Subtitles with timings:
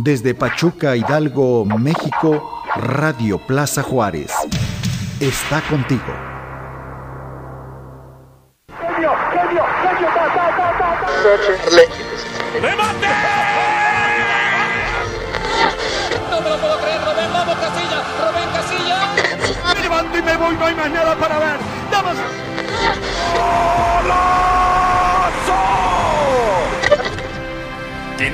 [0.00, 4.32] Desde Pachuca, Hidalgo, México, Radio Plaza Juárez.
[5.18, 6.04] Está contigo.
[16.30, 19.74] No me lo puedo creer, Robén, vamos Casilla, Robén Casilla.
[19.74, 21.58] Me levanto y me voy, no hay más nada para ver.
[21.90, 22.16] ¡Damas!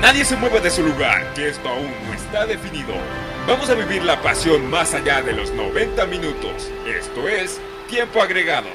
[0.04, 2.92] Nadie se mueva de su lugar, que esto aún no está definido.
[3.48, 6.70] Vamos a vivir la pasión más allá de los 90 minutos.
[6.86, 7.58] Esto es
[7.88, 8.68] tiempo agregado.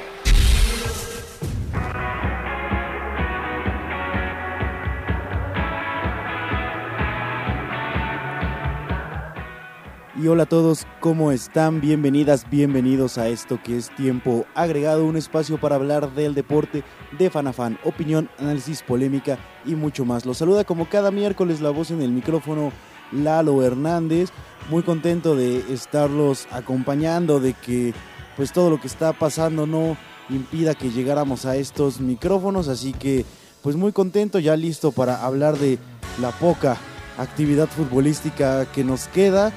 [10.22, 11.80] Y hola a todos, ¿cómo están?
[11.80, 16.84] Bienvenidas, bienvenidos a esto que es tiempo agregado, un espacio para hablar del deporte
[17.18, 20.26] de fan a fan, opinión, análisis, polémica y mucho más.
[20.26, 22.73] Los saluda como cada miércoles la voz en el micrófono
[23.14, 24.31] Lalo Hernández,
[24.70, 27.94] muy contento de estarlos acompañando, de que
[28.36, 29.95] pues todo lo que está pasando no
[30.30, 33.23] impida que llegáramos a estos micrófonos, así que
[33.61, 35.80] pues muy contento, ya listo para hablar de
[36.20, 36.76] la poca
[37.17, 39.54] actividad futbolística que nos queda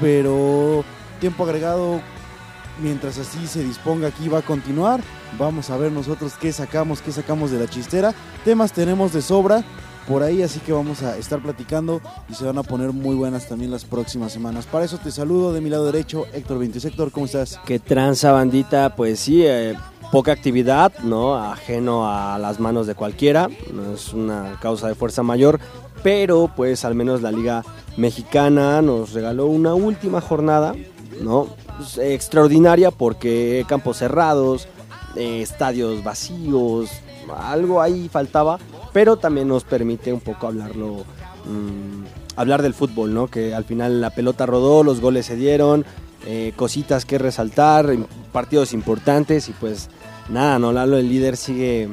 [0.00, 0.84] pero
[1.20, 2.00] tiempo agregado,
[2.82, 5.00] mientras así se disponga aquí va a continuar.
[5.38, 8.14] Vamos a ver nosotros qué sacamos, qué sacamos de la chistera.
[8.44, 9.64] Temas tenemos de sobra
[10.06, 13.48] por ahí, así que vamos a estar platicando y se van a poner muy buenas
[13.48, 14.66] también las próximas semanas.
[14.66, 16.86] Para eso te saludo de mi lado derecho, Héctor 20.
[16.86, 17.58] Héctor, ¿cómo estás?
[17.64, 19.74] Que tranza bandita, pues sí, eh,
[20.12, 21.36] poca actividad, ¿no?
[21.36, 25.58] Ajeno a las manos de cualquiera, no es una causa de fuerza mayor,
[26.04, 27.64] pero pues al menos la liga
[27.96, 30.74] mexicana nos regaló una última jornada,
[31.22, 31.48] ¿no?
[31.78, 34.68] Pues, extraordinaria porque campos cerrados,
[35.16, 36.90] eh, estadios vacíos,
[37.34, 38.58] algo ahí faltaba,
[38.92, 41.04] pero también nos permite un poco hablarlo,
[41.46, 42.04] mmm,
[42.36, 43.28] hablar del fútbol, ¿no?
[43.28, 45.86] Que al final la pelota rodó, los goles se dieron,
[46.26, 47.88] eh, cositas que resaltar,
[48.30, 49.88] partidos importantes y pues
[50.28, 50.70] nada, ¿no?
[50.70, 51.88] Lalo, el líder sigue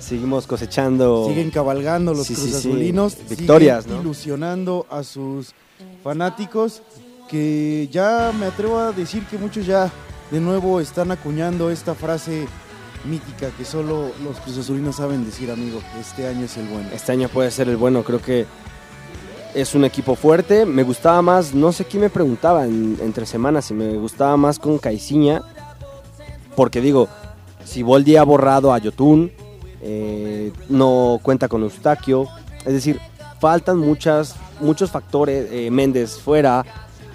[0.00, 1.26] seguimos cosechando.
[1.28, 3.36] Siguen cabalgando los Sí, sí, cruzazulinos, sí.
[3.36, 4.02] Victorias, siguen ¿no?
[4.02, 5.52] ilusionando a sus
[6.02, 6.82] fanáticos
[7.28, 9.90] que ya me atrevo a decir que muchos ya
[10.32, 12.46] de nuevo están acuñando esta frase
[13.04, 16.88] mítica que solo los cruzazulinos saben decir, amigo, este año es el bueno.
[16.92, 18.46] Este año puede ser el bueno, creo que
[19.54, 20.66] es un equipo fuerte.
[20.66, 24.58] Me gustaba más, no sé quién me preguntaba en- entre semanas si me gustaba más
[24.58, 25.42] con Caiciña,
[26.56, 27.08] porque digo,
[27.64, 29.30] si Boldi ha borrado a Yotun,
[29.82, 32.28] eh, no cuenta con Eustaquio,
[32.66, 33.00] es decir,
[33.40, 34.34] faltan muchos
[34.90, 36.64] factores, eh, Méndez fuera,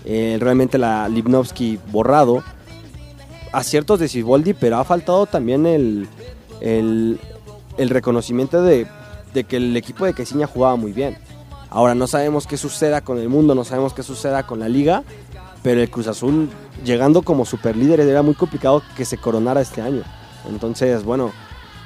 [0.03, 2.43] eh, realmente la Lipnowski borrado,
[3.51, 6.07] aciertos de Siboldi, pero ha faltado también el,
[6.59, 7.19] el,
[7.77, 8.87] reconocimiento de,
[9.47, 11.17] que el equipo de Caiciña jugaba muy bien.
[11.69, 15.03] Ahora no sabemos qué suceda con el mundo, no sabemos qué suceda con la liga,
[15.61, 16.49] pero el Cruz Azul
[16.83, 20.03] llegando como superlíder era muy complicado que se coronara este año.
[20.47, 21.31] Entonces, bueno,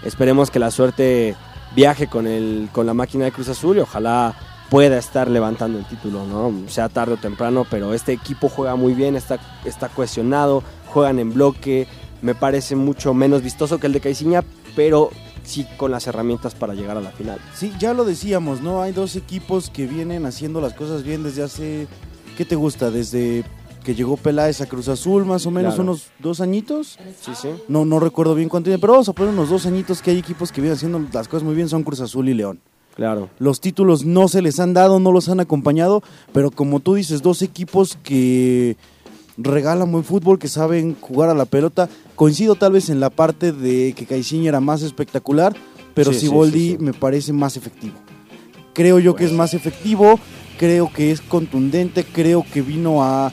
[0.03, 1.35] esperemos que la suerte
[1.75, 4.35] viaje con, el, con la máquina de Cruz Azul y ojalá
[4.69, 6.69] pueda estar levantando el título, ¿no?
[6.69, 11.33] Sea tarde o temprano, pero este equipo juega muy bien, está, está cohesionado, juegan en
[11.33, 11.87] bloque,
[12.21, 14.43] me parece mucho menos vistoso que el de Caiciña,
[14.75, 15.09] pero
[15.43, 17.39] sí con las herramientas para llegar a la final.
[17.55, 18.81] Sí, ya lo decíamos, ¿no?
[18.81, 21.87] Hay dos equipos que vienen haciendo las cosas bien desde hace,
[22.37, 22.91] ¿qué te gusta?
[22.91, 23.43] Desde
[23.83, 25.91] que llegó Peláez a Cruz Azul, más o menos Claro.
[25.91, 26.97] unos dos añitos.
[27.21, 27.49] Sí, sí.
[27.67, 30.17] No, no recuerdo bien cuánto tiene, pero vamos a poner unos dos añitos que hay
[30.17, 32.59] equipos que vienen haciendo las cosas muy bien, son Cruz Azul y León.
[32.95, 33.29] Claro.
[33.39, 36.03] Los títulos no se les han dado, no los han acompañado,
[36.33, 38.75] pero como tú dices, dos equipos que
[39.37, 41.87] regalan buen fútbol, que saben jugar a la pelota.
[42.15, 45.55] Coincido tal vez en la parte de que Caixinha era más espectacular,
[45.93, 46.83] pero Sí, Siboldi sí, sí.
[46.83, 47.95] me parece más efectivo.
[48.73, 50.19] Creo yo que es más efectivo,
[50.57, 53.31] creo que es contundente, creo que vino a,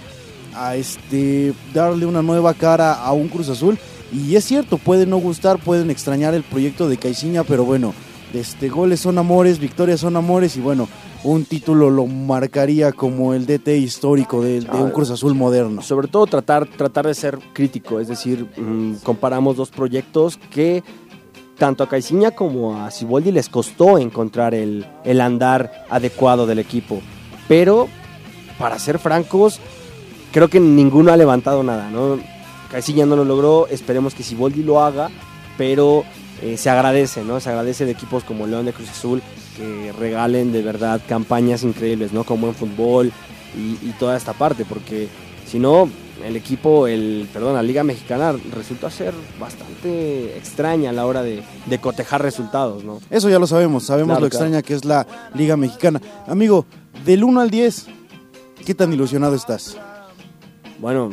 [0.56, 3.78] a este darle una nueva cara a un Cruz Azul.
[4.12, 7.92] Y es cierto, puede no gustar, pueden extrañar el proyecto de Caixinha, pero bueno,
[8.32, 10.88] este, goles son amores, victorias son amores y bueno,
[11.24, 15.82] un título lo marcaría como el DT histórico de, de un Ah, Cruz Azul moderno.
[15.82, 20.84] Sobre todo tratar, tratar de ser crítico, es decir, mm, comparamos dos proyectos que
[21.58, 27.00] tanto a Caiciña como a Siboldi les costó encontrar el, el andar adecuado del equipo.
[27.48, 27.88] Pero,
[28.58, 29.60] para ser francos,
[30.36, 32.18] creo que ninguno ha levantado nada, ¿no?
[32.70, 35.08] Caiciña no lo logró, esperemos que Siboldi lo haga,
[35.56, 36.04] pero
[36.42, 37.40] eh, se agradece, ¿no?
[37.40, 39.22] Se agradece de equipos como León de Cruz Azul
[39.56, 42.24] que regalen de verdad campañas increíbles, ¿no?
[42.24, 43.12] Como en fútbol
[43.56, 45.08] y, y toda esta parte, porque
[45.46, 45.88] si no,
[46.22, 51.42] el equipo, el, perdón, la Liga Mexicana resulta ser bastante extraña a la hora de,
[51.64, 53.00] de cotejar resultados, ¿no?
[53.08, 54.44] Eso ya lo sabemos, sabemos Claro, lo claro.
[54.44, 55.98] extraña que es la Liga Mexicana.
[56.26, 56.66] Amigo,
[57.06, 57.86] Del 1 al 10,
[58.66, 59.78] ¿qué tan ilusionado estás?
[60.78, 61.10] Bueno,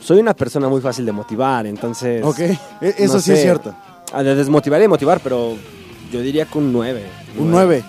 [0.00, 2.24] soy una persona muy fácil de motivar, entonces...
[2.24, 2.56] Ok, e-
[2.98, 3.74] eso no sí es cierto.
[4.12, 5.56] Ah, De desmotivar y motivar, pero
[6.12, 7.02] yo diría que un 9.
[7.38, 7.82] Un 9.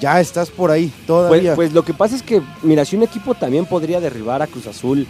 [0.00, 1.54] Ya estás por ahí, Pues, todavía.
[1.54, 4.66] pues lo que pasa es que, mira, si un equipo también podría derribar a Cruz
[4.66, 5.06] Azul,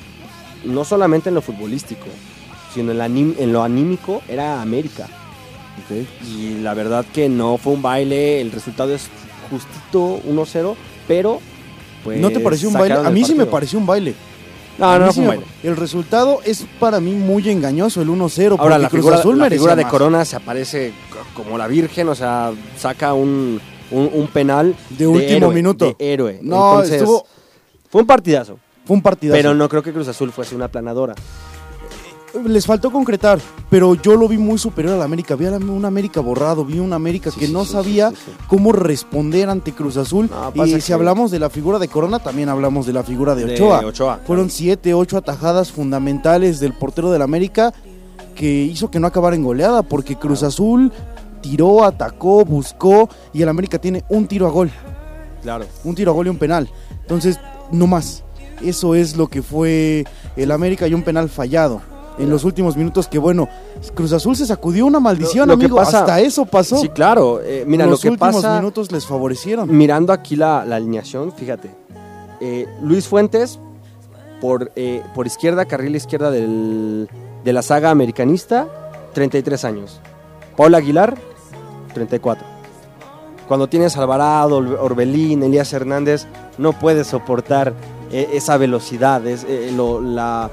[0.65, 2.07] no solamente en lo futbolístico,
[2.73, 5.09] sino en, la anim- en lo anímico, era América.
[6.27, 9.09] Y la verdad que no fue un baile, el resultado es
[9.51, 10.75] justito 1-0,
[11.09, 11.41] pero
[12.05, 12.21] pues...
[12.21, 12.89] ¿No te pareció un baile?
[12.95, 14.15] sacaron A mí sí me pareció un baile.
[14.79, 15.41] No, no, no fue.
[15.63, 18.57] El resultado es para mí muy engañoso, el 1-0.
[18.59, 19.91] Ahora, la Cruz figura, Azul la figura de más.
[19.91, 25.07] Corona se aparece co- como la Virgen, o sea, saca un, un, un penal De
[25.07, 25.97] último héroe, minuto.
[25.99, 26.39] de héroe.
[26.43, 27.27] No, Entonces, estuvo.
[27.89, 29.37] Fue un partidazo, Fue un partidazo.
[29.39, 31.15] pero no creo que Cruz Azul fuese una planadora.
[32.45, 33.39] Les faltó concretar,
[33.71, 35.35] pero yo lo vi muy superior a la América.
[35.37, 38.13] Vi a la- un América borrado, vi un América Sí, que sí, no sí, sabía
[38.49, 40.29] cómo responder ante Cruz Azul.
[40.31, 43.35] No, y si que- hablamos de la figura de Corona, también hablamos de la figura
[43.35, 43.81] de De Ochoa.
[43.87, 47.73] Ochoa, Fueron siete, ocho atajadas fundamentales del portero del América
[48.35, 50.93] que hizo que no acabara en goleada, porque Cruz Azul
[51.41, 54.71] tiró, atacó, buscó y el América tiene un tiro a gol.
[55.43, 55.65] Claro.
[55.85, 56.69] un tiro a gol y un penal.
[57.03, 57.39] Entonces,
[57.71, 58.25] no más.
[58.63, 60.05] Eso es lo que fue
[60.35, 61.81] el América y un penal fallado.
[62.19, 63.47] En los últimos minutos que bueno,
[63.95, 65.77] Cruz Azul se sacudió una maldición, Lo- amigo.
[65.77, 66.79] pasa- Hasta eso pasó.
[66.79, 67.41] Sí, claro.
[67.43, 69.77] eh, mira, los lo que últimos pasa, minutos les favorecieron.
[69.77, 71.71] mirando aquí la, la alineación, fíjate.
[72.41, 73.59] eh, Luis Fuentes,
[74.41, 77.09] por, eh, por izquierda, carril izquierda del-
[77.45, 78.67] de la saga americanista,
[79.15, 80.01] 33 años.
[80.57, 81.17] Paul Aguilar,
[81.95, 82.45] 34.
[83.49, 86.27] Cuando tienes Alvarado, Or- Orbelín, Elías Hernández,
[86.59, 87.73] no puedes soportar
[88.11, 89.25] esa velocidad.
[89.27, 90.51] Es, lo- la-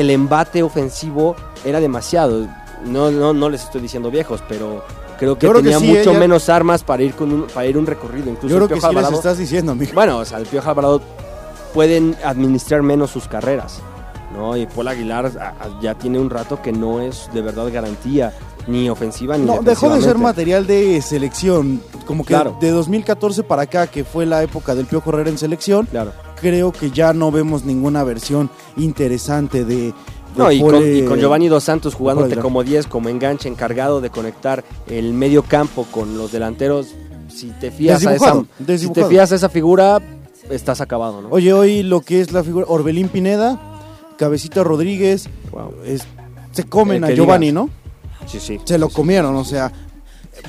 [0.00, 2.46] el embate ofensivo era demasiado.
[2.84, 4.84] No, no, no les estoy diciendo viejos, pero
[5.18, 7.86] creo que tenía sí, mucho ella- menos armas para ir con un, para ir un
[7.86, 8.30] recorrido.
[8.30, 9.92] Incluso Yo creo el que sí les estás diciendo, amigo.
[9.94, 11.02] bueno, o sea, el Piojo Alvarado
[11.74, 13.80] pueden administrar menos sus carreras,
[14.34, 14.56] ¿no?
[14.56, 15.30] Y Paul Aguilar
[15.80, 18.32] ya tiene un rato que no es de verdad garantía,
[18.66, 21.82] ni ofensiva ni No, dejó de ser material de selección.
[22.06, 22.56] Como que Claro.
[22.60, 26.12] de 2014 para acá, que fue la época del Piojo Herrera en selección, Claro.
[26.40, 29.92] Creo que ya no vemos ninguna versión interesante de.
[30.36, 34.00] No, y, con, y eh, con Giovanni Dos Santos jugándote como 10, como enganche, encargado
[34.00, 36.88] de conectar el medio campo con los delanteros,
[37.28, 40.00] si te fías a esa, Desdibujado, si te fías a esa figura,
[40.50, 41.28] estás acabado, ¿no?
[41.30, 43.58] Oye, hoy lo que es la figura Orbelín Pineda,
[44.16, 45.74] Cabecita Rodríguez, Wow.
[45.84, 46.04] es-
[46.52, 47.64] se comen Eh, a Giovanni, digas.
[47.64, 47.70] ¿no?
[48.26, 48.60] Sí, sí.
[48.64, 48.96] Se lo sí, sí.
[48.96, 49.72] comieron, o sea,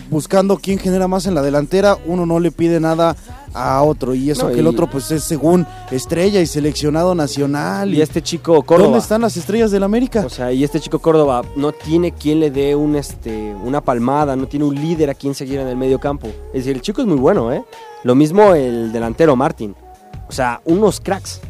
[0.10, 3.16] buscando quién genera más en la delantera, uno no le pide nada
[3.54, 7.16] a otro y eso No, que el y- otro pues es según estrella y seleccionado
[7.16, 7.94] nacional.
[7.94, 8.86] Y este chico Córdoba.
[8.90, 10.24] ¿Dónde están las estrellas del América?
[10.26, 14.36] O sea, y este chico Córdoba no tiene quien le dé un, este, una palmada,
[14.36, 16.28] no tiene un líder a quien seguir en el medio campo.
[16.48, 17.64] Es decir, el chico es muy bueno, ¿eh?
[18.04, 19.76] Lo mismo el delantero Martín.
[20.28, 21.42] O sea, unos cracks.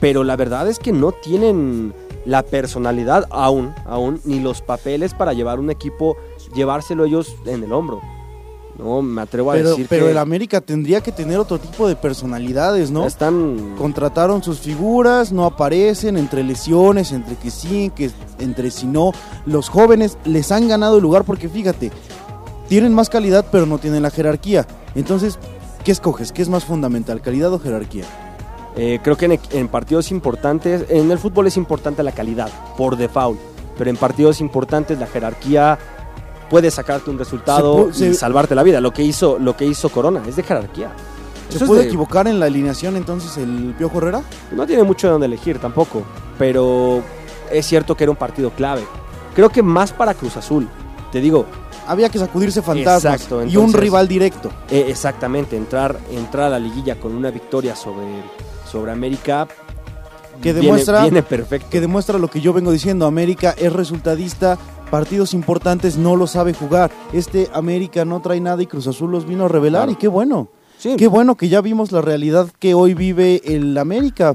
[0.00, 1.92] Pero la verdad es que no tienen
[2.24, 6.16] la personalidad aún, aún, ni los papeles para llevar un equipo,
[6.54, 8.00] llevárselo ellos en el hombro.
[8.78, 11.86] No, me atrevo a pero decir pero que el América tendría que tener otro tipo
[11.86, 13.06] de personalidades, ¿no?
[13.06, 13.74] están...
[13.76, 19.12] Contrataron sus figuras, no aparecen entre lesiones, entre que sí, que entre si no.
[19.44, 21.90] Los jóvenes les han ganado el lugar porque fíjate,
[22.68, 24.66] tienen más calidad pero no tienen la jerarquía.
[24.94, 25.38] Entonces,
[25.84, 26.32] ¿qué escoges?
[26.32, 28.04] ¿Qué es más fundamental, calidad o jerarquía?
[28.76, 32.96] Eh, creo que en, en partidos importantes, en el fútbol es importante la calidad, por
[32.96, 33.38] default,
[33.76, 35.78] pero en partidos importantes la jerarquía
[36.50, 38.80] puede sacarte un resultado Se y se- salvarte la vida.
[38.80, 40.92] Lo que hizo, lo que hizo Corona es de jerarquía.
[41.48, 44.22] ¿Se Eso puede de- equivocar en la alineación entonces el Piojo Herrera?
[44.52, 46.02] No tiene mucho de dónde elegir tampoco,
[46.38, 47.02] pero
[47.50, 48.82] es cierto que era un partido clave.
[49.34, 50.68] Creo que más para Cruz Azul.
[51.12, 51.46] Te digo,
[51.86, 54.48] Había que sacudirse fantasmas Exacto, y un rival directo.
[54.70, 58.22] eh, exactamente, entrar, entrar a la liguilla con una victoria sobre,
[58.70, 59.48] sobre América
[60.40, 61.66] Que viene- demuestra- viene perfecto.
[61.68, 63.06] que demuestra lo que yo vengo diciendo.
[63.06, 64.56] América es resultadista,
[64.90, 66.90] partidos importantes no lo sabe jugar.
[67.12, 69.92] Este América no trae nada y Cruz Azul los vino a revelar Claro.
[69.92, 70.48] y qué bueno.
[70.78, 74.34] Sí, Qué bueno que ya vimos la realidad que hoy vive el América.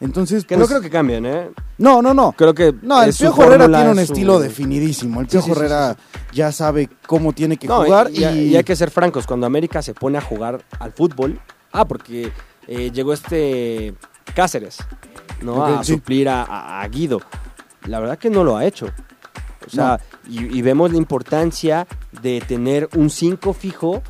[0.00, 1.50] Entonces, que pues, no creo que cambien, ¿eh?
[1.78, 2.32] no, no, no.
[2.32, 5.20] Creo que No, el Piojo Herrera tiene un su- estilo definidísimo.
[5.20, 5.96] El Piojo sí, sí, Herrera
[6.32, 9.46] ya sabe cómo tiene que No, jugar y, y, y hay que ser francos, cuando
[9.46, 11.40] América se pone a jugar al fútbol,
[11.72, 12.30] ah, porque
[12.68, 13.94] eh, llegó este
[14.34, 14.78] Cáceres,
[15.42, 15.54] ¿no?
[15.54, 17.20] Ok, a suplir a- a Guido.
[17.86, 18.86] La verdad que no lo ha hecho.
[19.66, 21.86] O sea, y, y vemos la importancia
[22.22, 24.02] de tener un 5 fijo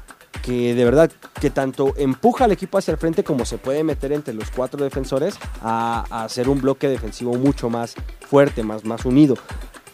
[0.42, 4.12] que de verdad, que tanto empuja al equipo hacia el frente como se puede meter
[4.12, 7.94] entre los cuatro defensores a, a hacer un bloque defensivo mucho más
[8.28, 9.36] fuerte, más, más unido.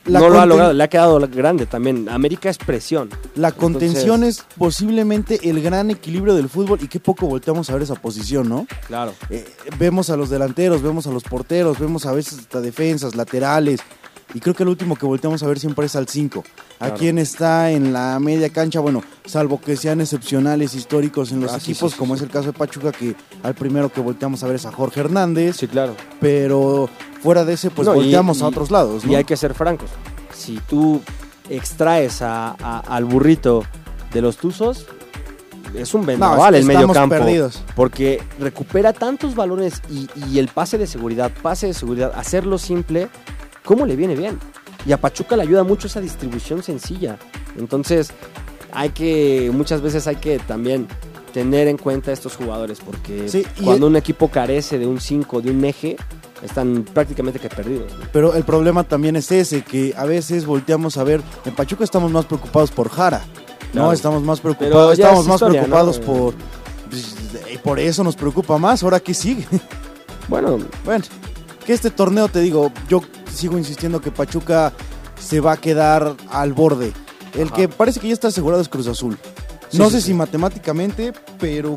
[0.06, 2.08] La no lo ha logrado, le ha quedado grande también.
[2.08, 3.10] América es presión.
[3.34, 7.82] La contención es posiblemente el gran equilibrio del fútbol y qué poco volteamos a ver
[7.82, 8.66] esa posición, ¿no?
[8.86, 9.12] Claro.
[9.28, 9.44] Eh,
[9.78, 13.80] vemos a los delanteros, vemos a los porteros, vemos a veces hasta defensas, laterales.
[14.32, 16.44] Y creo que el último que volteamos a ver siempre es al 5.
[16.78, 21.52] A quien está en la media cancha, bueno, salvo que sean excepcionales históricos en los
[21.52, 22.18] Ah, equipos, sí, sí, como sí.
[22.20, 25.00] es el caso de Pachuca, que al primero que volteamos a ver es a Jorge
[25.00, 25.56] Hernández.
[25.56, 25.96] Sí, claro.
[26.20, 26.88] Pero
[27.22, 29.10] fuera de ese, pues No, y- volteamos a otros lados, ¿no?
[29.12, 29.90] Y hay que ser francos.
[30.32, 31.00] Si tú
[31.48, 33.64] extraes a- a- al burrito
[34.12, 34.86] de los Tuzos,
[35.74, 37.16] es un No, vendaval es- el medio campo.
[37.16, 37.62] perdidos.
[37.74, 43.08] Porque recupera tantos balones y, y el pase de seguridad, pase de seguridad, hacerlo simple,
[43.64, 44.38] ¿cómo le viene bien?
[44.86, 47.18] Y a Pachuca le ayuda mucho esa distribución sencilla.
[47.58, 48.10] Entonces,
[48.72, 50.86] hay que, muchas veces hay que también
[51.32, 55.00] tener en cuenta a estos jugadores, porque Sí, cuando el- un equipo carece de un
[55.00, 55.96] 5, de un eje,
[56.42, 57.92] están prácticamente que perdidos.
[57.92, 58.06] ¿no?
[58.12, 62.10] Pero el problema también es ese, que a veces volteamos a ver, en Pachuca estamos
[62.10, 63.22] más preocupados por Jara,
[63.74, 63.92] ¿no?
[63.92, 66.06] Estamos más preocupados, estamos es más preocupados ¿no?
[66.06, 66.34] por...
[66.88, 67.14] pues,
[67.52, 69.46] y por eso nos preocupa más, ahora qué sigue.
[70.28, 71.04] Bueno, bueno,
[71.66, 74.72] que este torneo, te digo, yo sigo insistiendo que Pachuca
[75.18, 76.92] se va a quedar al borde.
[77.34, 77.56] El Ajá.
[77.56, 79.18] que parece que ya está asegurado es Cruz Azul.
[79.68, 80.06] Sí, no sí, sé sí.
[80.08, 81.76] si matemáticamente, pero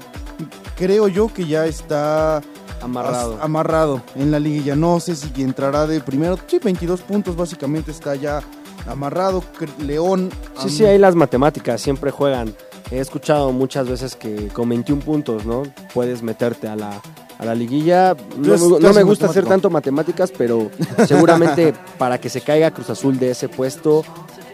[0.75, 2.41] creo yo que ya está
[2.81, 3.39] amarrado.
[3.41, 4.75] amarrado en la liguilla.
[4.75, 6.37] No sé si entrará de primero.
[6.47, 8.41] Sí, 22 puntos básicamente está ya
[8.87, 9.43] amarrado.
[9.79, 10.29] León.
[10.59, 12.53] Sí, sí, ahí las matemáticas siempre juegan.
[12.91, 15.63] He escuchado muchas veces que con 21 puntos, ¿no?
[15.93, 17.01] Puedes meterte a la,
[17.39, 18.15] a la liguilla.
[18.37, 20.69] No, me- no gusta hacer tanto matemáticas, pero
[21.07, 24.03] seguramente para que se caiga Cruz Azul de ese puesto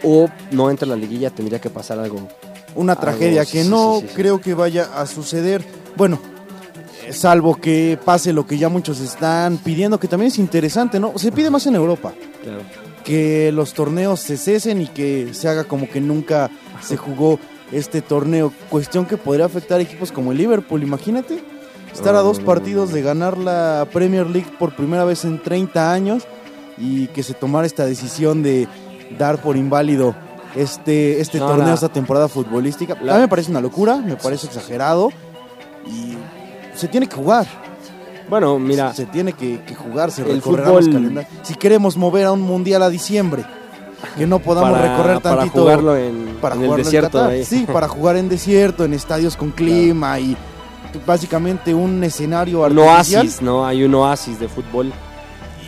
[0.02, 2.26] o no entre a la liguilla tendría que pasar algo.
[2.74, 4.14] una Algo, tragedia que sí, no sí, sí, sí.
[4.14, 5.64] creo que vaya a suceder.
[5.96, 6.18] Bueno,
[7.06, 11.12] eh, salvo que pase lo que ya muchos están pidiendo, que también es interesante, ¿no?
[11.16, 12.12] Se pide más en Europa.
[12.42, 12.62] Claro.
[13.04, 16.50] que los torneos se cesen y que se haga como que nunca
[16.82, 17.38] se jugó
[17.72, 18.52] este torneo.
[18.70, 21.42] Cuestión que podría afectar a equipos como el Liverpool, imagínate.
[21.92, 26.22] Estar a dos partidos de ganar la Premier League por primera vez en 30 años
[26.78, 28.68] y que se tomara esta decisión de
[29.18, 30.14] dar por inválido
[30.56, 32.96] este, este No, torneo, la- esta temporada futbolística.
[33.02, 35.10] la- a mí me parece una locura, me parece exagerado
[35.86, 36.14] y
[36.74, 37.46] se tiene que jugar.
[38.28, 41.32] Bueno, mira, Se tiene que, que jugar, se recorrerán los fútbol- calendarios.
[41.42, 43.44] Si queremos mover a un mundial a diciembre,
[44.16, 47.18] que no podamos para, recorrer para tantito jugarlo en, para en el jugarlo en desierto.
[47.18, 47.44] Qatar.
[47.44, 50.36] Sí, para jugar en desierto, en estadios con clima y
[51.06, 53.22] básicamente un escenario Un artificial.
[53.26, 53.66] oasis, ¿no?
[53.66, 54.92] Hay un oasis de fútbol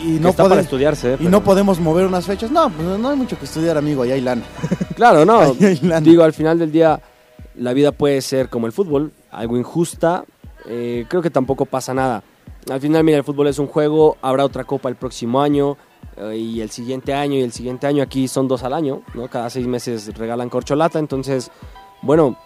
[0.03, 1.11] y no, está para estudiarse.
[1.11, 1.15] ¿eh?
[1.15, 2.51] y Pero- no podemos mover unas fechas.
[2.51, 4.43] No, pues no hay mucho que estudiar, amigo, allá hay lana.
[4.97, 5.41] Claro, no.
[5.41, 6.01] Ahí hay lana.
[6.01, 7.01] Digo, al final del día,
[7.57, 10.25] la vida puede ser como el fútbol, algo injusta.
[10.67, 12.23] eh, creo que tampoco pasa nada.
[12.71, 15.77] Al final, mira, el fútbol es un juego, habrá otra copa el próximo año,
[16.17, 18.03] eh, y el siguiente año, y el siguiente año.
[18.03, 19.27] Aquí son dos al año, ¿no?
[19.29, 20.99] Cada seis meses regalan corcholata.
[21.01, 21.51] Entonces,
[22.03, 22.37] bueno,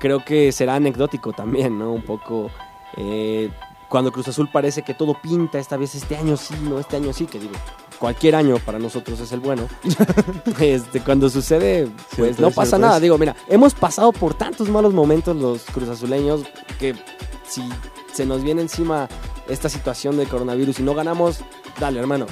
[0.00, 1.92] creo que será anecdótico también, ¿no?
[1.92, 2.50] Un poco.
[2.96, 3.50] eh,
[3.88, 7.12] cuando Cruz Azul parece que todo pinta, esta vez este año sí, no, este año
[7.12, 7.54] sí, que digo,
[7.98, 9.68] cualquier año para nosotros es el bueno.
[10.60, 13.00] este, cuando sucede, pues Cierto no pasa cierto nada.
[13.00, 16.42] Digo, mira, hemos pasado por tantos malos momentos los cruzazuleños
[16.78, 16.94] que
[17.42, 17.68] si
[18.12, 19.08] se nos viene encima
[19.48, 21.40] esta situación del coronavirus y no ganamos,
[21.80, 22.26] dale, hermano.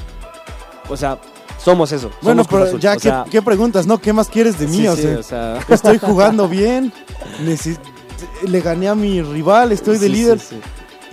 [0.89, 1.21] O sea,
[1.59, 2.11] somos eso.
[2.23, 3.87] Bueno, somos pero ya, ¿qué, sea, qué preguntas?
[3.87, 3.99] ¿No?
[3.99, 4.79] ¿Qué más quieres de mí?
[4.79, 6.93] sí, O sí, sea, o sea, estoy jugando bien,
[8.47, 10.41] le gané a mi rival, estoy de sí, líder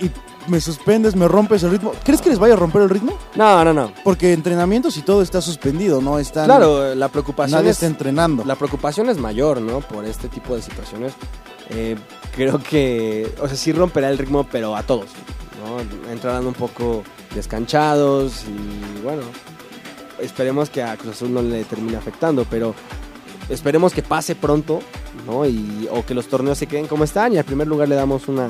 [0.00, 0.10] y
[0.48, 1.92] me suspendes, me rompes el ritmo.
[2.04, 3.18] ¿Crees que les vaya a romper el ritmo?
[3.34, 3.92] No, no, no.
[4.04, 6.18] Porque entrenamientos y todo está suspendido, ¿no?
[6.18, 8.44] Están, Claro, la preocupación nadie es está entrenando.
[8.44, 9.80] La preocupación es mayor, ¿no?
[9.80, 11.14] Por este tipo de situaciones.
[11.70, 11.96] Eh,
[12.34, 15.06] creo que, o sea, sí romperá el ritmo, pero a todos,
[15.64, 16.10] ¿no?
[16.12, 17.02] Entrarán un poco
[17.34, 19.22] descanchados y bueno,
[20.20, 22.74] esperemos que a Cruz Azul no le termine afectando, pero
[23.48, 24.80] esperemos que pase pronto,
[25.26, 25.46] ¿no?
[25.46, 28.28] Y, o que los torneos se queden como están y al primer lugar le damos
[28.28, 28.48] una,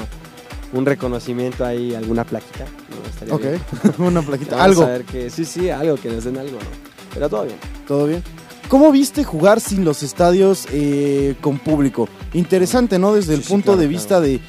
[0.73, 2.64] un reconocimiento ahí, alguna plaquita.
[2.64, 3.08] ¿no?
[3.08, 4.62] Estaría Ok, una plaquita.
[4.62, 6.87] Algo, a ver que, sí, sí, algo, que nos den algo, ¿no?
[7.14, 7.56] Pero todo bien.
[7.87, 8.23] todo bien.
[8.68, 12.08] ¿Cómo viste jugar sin los estadios eh, con público?
[12.32, 13.14] Interesante, ¿no?
[13.14, 14.40] Desde el Sí, sí, punto claro, de vista de,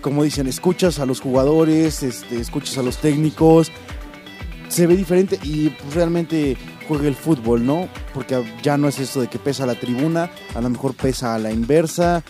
[0.00, 3.72] como dicen, escuchas a los jugadores, este, escuchas a los técnicos,
[4.68, 6.56] se ve diferente y pues, realmente
[6.88, 7.88] juega el fútbol, ¿no?
[8.12, 11.38] Porque ya no es esto de que pesa la tribuna, a lo mejor pesa a
[11.38, 12.22] la inversa.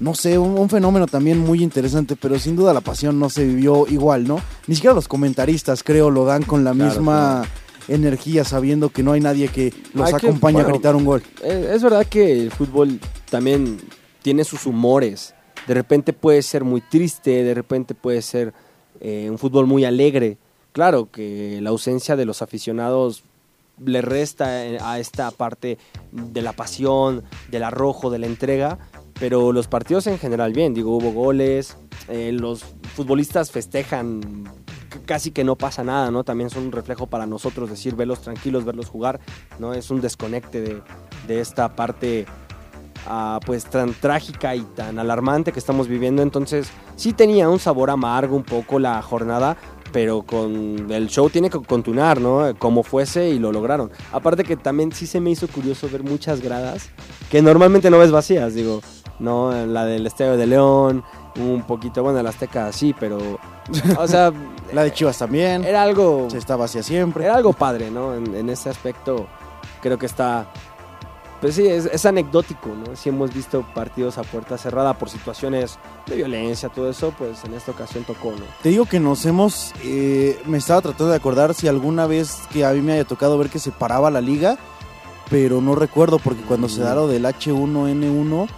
[0.00, 3.44] No sé, un, un fenómeno también muy interesante, pero sin duda la pasión no se
[3.44, 4.40] vivió igual, ¿no?
[4.66, 7.44] Ni siquiera los comentaristas, creo, lo dan con la Claro, misma
[7.88, 11.22] energía, sabiendo que no hay nadie que los Hay que- acompañe a gritar un gol.
[11.42, 12.98] Eh, Es verdad que el fútbol
[13.30, 13.78] también
[14.22, 15.34] tiene sus humores.
[15.66, 18.52] De repente puede ser muy triste, de repente puede ser
[19.00, 20.38] eh, un fútbol muy alegre.
[20.72, 23.22] Claro que la ausencia de los aficionados
[23.84, 25.78] le resta eh, a esta parte
[26.12, 28.78] de la pasión, del arrojo, de la entrega.
[29.18, 31.76] Pero los partidos en general bien, digo, hubo goles,
[32.08, 32.64] eh, los
[32.94, 34.48] futbolistas festejan
[35.06, 36.24] casi que no pasa nada, ¿no?
[36.24, 39.20] También son un reflejo para nosotros decir, verlos tranquilos, verlos jugar,
[39.58, 39.74] ¿no?
[39.74, 40.82] Es un desconecte de,
[41.28, 42.26] de esta parte
[43.06, 46.22] ah, pues tan trágica y tan alarmante que estamos viviendo.
[46.22, 49.56] Entonces, sí tenía un sabor amargo un poco la jornada,
[49.92, 52.54] pero con el show tiene que continuar, ¿no?
[52.58, 53.90] Como fuese y lo lograron.
[54.12, 56.88] Aparte que también sí se me hizo curioso ver muchas gradas
[57.30, 58.80] que normalmente no ves vacías, digo,
[59.18, 59.52] ¿no?
[59.66, 61.04] La del Estadio de León,
[61.36, 63.38] un poquito, bueno, la Azteca sí, pero,
[63.98, 64.32] o sea,
[64.72, 65.64] La de Chivas también.
[65.64, 66.28] era algo...
[66.30, 67.24] Se estaba hacia siempre.
[67.24, 68.14] Era algo padre, ¿no?
[68.14, 69.26] En, en ese aspecto
[69.82, 70.46] creo que está...
[71.42, 72.96] Pues sí, es, es anecdótico, ¿no?
[72.96, 77.52] Si hemos visto partidos a puerta cerrada por situaciones de violencia, todo eso, pues en
[77.54, 78.44] esta ocasión tocó, ¿no?
[78.62, 79.72] Te digo que nos hemos.
[79.84, 83.36] eh, me estaba tratando de acordar si alguna vez que a mí me haya tocado
[83.38, 84.56] ver que se paraba la liga,
[85.30, 88.48] pero no recuerdo porque cuando se da lo del H1N1,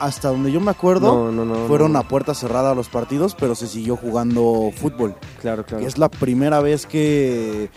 [0.00, 1.66] hasta donde yo me acuerdo, No, no, no.
[1.68, 5.14] fueron a puerta cerrada los partidos, pero se siguió jugando fútbol.
[5.40, 5.82] Claro, claro.
[5.82, 7.68] Que es la primera vez que,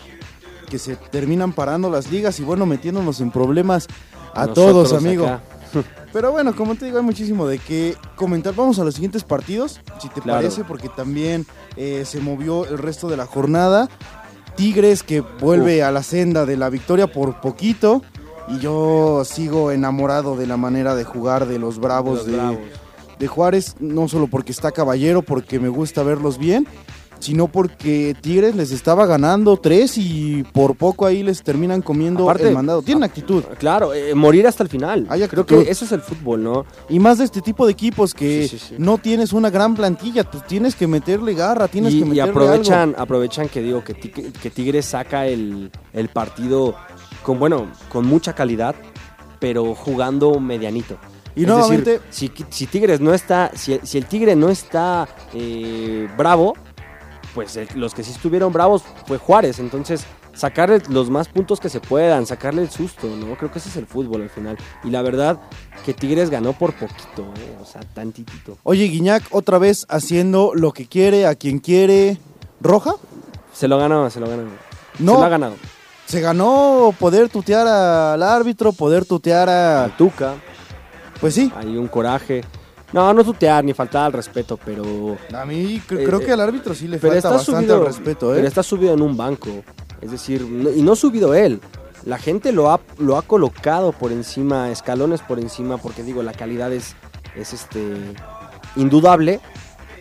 [0.69, 3.87] que se terminan parando las ligas y bueno, metiéndonos en problemas
[4.33, 5.25] a Nosotros todos, amigo.
[5.27, 5.41] acá.
[6.13, 8.53] Pero bueno, como te digo, hay muchísimo de qué comentar.
[8.53, 10.39] Vamos a los siguientes partidos, si te Claro.
[10.39, 11.45] parece, porque también
[11.77, 13.89] eh, se movió el resto de la jornada.
[14.55, 18.01] Tigres que vuelve a la senda de la victoria por poquito.
[18.49, 22.57] Y yo sigo enamorado de la manera de jugar de los Bravos Los de, Bravos.
[23.17, 26.67] de Juárez, no solo porque está caballero, porque me gusta verlos bien,
[27.21, 32.49] sino porque Tigres les estaba ganando tres y por poco ahí les terminan comiendo Aparte-
[32.49, 32.81] el mandado.
[32.81, 33.43] Tienen actitud.
[33.57, 35.05] Claro, eh, morir hasta el final.
[35.09, 36.65] Hay Creo que eso es el fútbol, ¿no?
[36.89, 38.75] Y más de este tipo de equipos que Sí, sí, sí.
[38.77, 42.31] no tienes una gran plantilla, pues tienes que meterle garra, tienes y, que y meterle
[42.31, 43.01] aprovechan, algo.
[43.01, 46.75] aprovechan que digo que, que Tigres saca el, el partido
[47.23, 48.75] con bueno, con mucha calidad,
[49.39, 50.97] pero jugando medianito.
[51.35, 55.07] Y Es nuevamente, decir, si, si Tigres no está, si, si el Tigre no está
[55.33, 56.55] eh, bravo,
[57.33, 59.59] pues el- los que sí estuvieron bravos fue Juárez.
[59.59, 60.03] Entonces,
[60.33, 63.35] sacarle los más puntos que se puedan, sacarle el susto, ¿no?
[63.35, 64.57] Creo que ese es el fútbol al final.
[64.83, 65.39] Y la verdad,
[65.85, 67.57] que Tigres ganó por poquito, ¿eh?
[67.61, 68.57] o sea, tantitito.
[68.63, 72.17] oye, Guiñac otra vez haciendo lo que quiere, a quien quiere.
[72.61, 72.93] ¿Roja?
[73.53, 74.43] Se lo ganó, se lo ganó.
[74.99, 75.13] No.
[75.13, 75.55] Se lo ha ganado.
[76.05, 79.85] Se ganó poder tutear al árbitro, poder tutear a...
[79.85, 80.35] Al Tuca,
[81.21, 82.43] Pues sí, hay un coraje.
[82.93, 85.17] No, no tutear ni faltar al respeto, pero.
[85.33, 87.77] a mí cre- Eh, creo eh, que al árbitro sí le falta bastante subido.
[87.77, 88.35] al respeto, ¿eh?
[88.37, 89.49] Pero está subido en un banco.
[90.01, 91.61] Es decir, no- y no subido él.
[92.05, 96.33] La gente lo ha, lo ha colocado por encima, escalones por encima, porque digo, la
[96.33, 96.95] calidad es,
[97.35, 97.79] es este
[98.75, 99.39] indudable,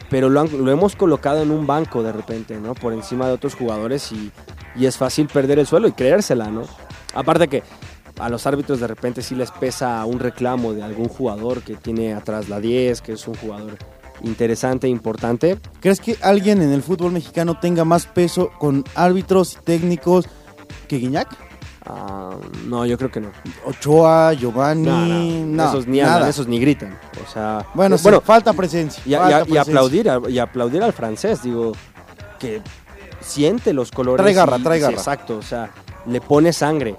[0.09, 2.75] pero lo, han- lo hemos colocado en un banco de repente, ¿no?
[2.75, 4.33] Por encima de otros jugadores y,
[4.77, 6.63] y es fácil perder el suelo y creérsela, ¿no?
[7.15, 7.63] Aparte que
[8.21, 12.15] a los árbitros de repente sí les pesa un reclamo de algún jugador que tiene
[12.15, 13.77] atrás la 10, que es un jugador
[14.23, 15.59] interesante, importante.
[15.81, 20.27] ¿Crees que alguien en el fútbol mexicano tenga más peso con árbitros y técnicos
[20.89, 21.29] que Guiñac?
[21.87, 23.31] Ah, no, yo creo que no.
[23.67, 26.15] Ochoa, Giovanni, No, no, no, esos ni nada.
[26.17, 26.99] hablan, esos ni gritan.
[27.27, 29.03] O sea, Bueno, eh, sí, falta presencia.
[29.07, 29.15] y,
[29.57, 31.73] aplaudir y aplaudir al francés, digo,
[32.39, 32.61] que
[33.21, 34.23] siente los colores.
[34.23, 34.97] Trae garra, trae sí, garra.
[34.97, 35.71] exacto, o sea,
[36.07, 36.97] le pone sangre.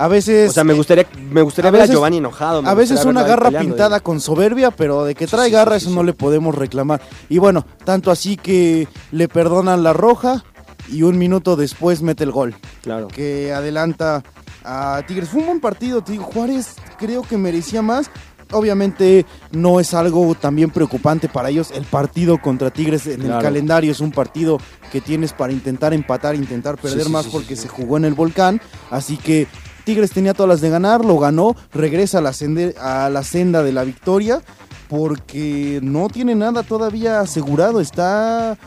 [0.00, 2.62] A veces, O sea, me gustaría, me gustaría a ver veces- a Giovanni enojado.
[2.66, 5.86] a veces una garra peleando, pintada con soberbia, pero de que trae sí, garra sí,
[5.86, 7.02] eso no le podemos reclamar.
[7.28, 10.42] Y bueno, tanto así que le perdonan la roja
[10.88, 13.08] y un minuto después mete el gol, Claro.
[13.08, 14.22] que adelanta
[14.64, 15.28] a Tigres.
[15.28, 18.10] Fue un buen partido, te digo, Juárez creo que merecía más.
[18.52, 21.70] Obviamente no es algo también preocupante para ellos.
[21.72, 24.58] El partido contra Tigres en el calendario es un partido
[24.90, 28.14] que tienes para intentar empatar, intentar perder sí, más sí, porque se jugó en el
[28.14, 28.60] volcán.
[28.90, 29.46] Así que
[29.84, 33.62] Tigres tenía todas las de ganar, lo ganó, regresa a la, sende- a la senda
[33.62, 34.40] de la victoria
[34.88, 37.80] porque no tiene nada todavía asegurado.
[37.80, 38.58] Está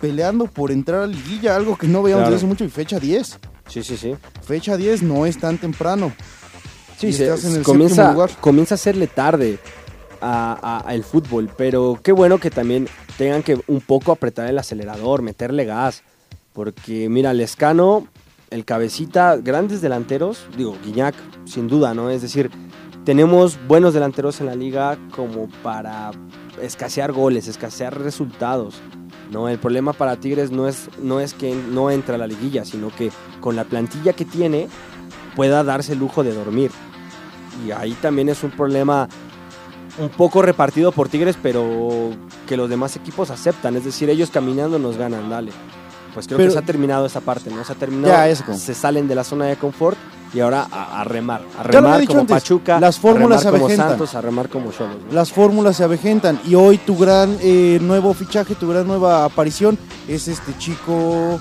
[0.00, 2.32] peleando por entrar a liguilla, algo que no veíamos Claro.
[2.34, 3.38] desde hace mucho y fecha 10.
[3.68, 4.14] Sí, sí, sí.
[4.42, 6.12] Fecha 10 no es tan temprano.
[6.98, 8.30] Sí, Y se- estás en el comienza, lugar.
[8.40, 9.58] comienza a hacerle tarde
[10.20, 14.48] a, a- a el fútbol, pero qué bueno que también tengan que un poco apretar
[14.48, 16.02] el acelerador, meterle gas,
[16.52, 18.06] porque mira, Lescano,
[18.50, 22.10] el cabecita, grandes delanteros, digo, Guiñac, sin duda, ¿no?
[22.10, 22.50] Es decir,
[23.04, 26.10] tenemos buenos delanteros en la liga como para
[26.60, 28.74] escasear goles, escasear resultados.
[29.30, 32.64] No, el problema para Tigres no es, no es que no entra a la liguilla,
[32.64, 34.68] sino que con la plantilla que tiene
[35.36, 36.72] pueda darse el lujo de dormir.
[37.64, 39.08] Y ahí también es un problema
[39.98, 42.10] un poco repartido por Tigres, pero
[42.48, 43.76] que los demás equipos aceptan.
[43.76, 45.52] Es decir, ellos caminando nos ganan, dale.
[46.14, 47.64] Pues creo Pero- que se ha terminado esa parte, ¿no?
[47.64, 48.12] Se ha terminado.
[48.14, 49.96] Ya, eso Se salen de la zona de confort
[50.32, 51.42] y ahora a, a remar.
[51.58, 53.88] A remar como antes, Pachuca, las fórmulas a remar se como.
[53.88, 54.96] Santos, a remar como Cholos.
[55.08, 55.14] ¿no?
[55.14, 59.78] Las fórmulas se avejentan y hoy tu gran eh, nuevo fichaje, tu gran nueva aparición
[60.08, 61.40] es este chico...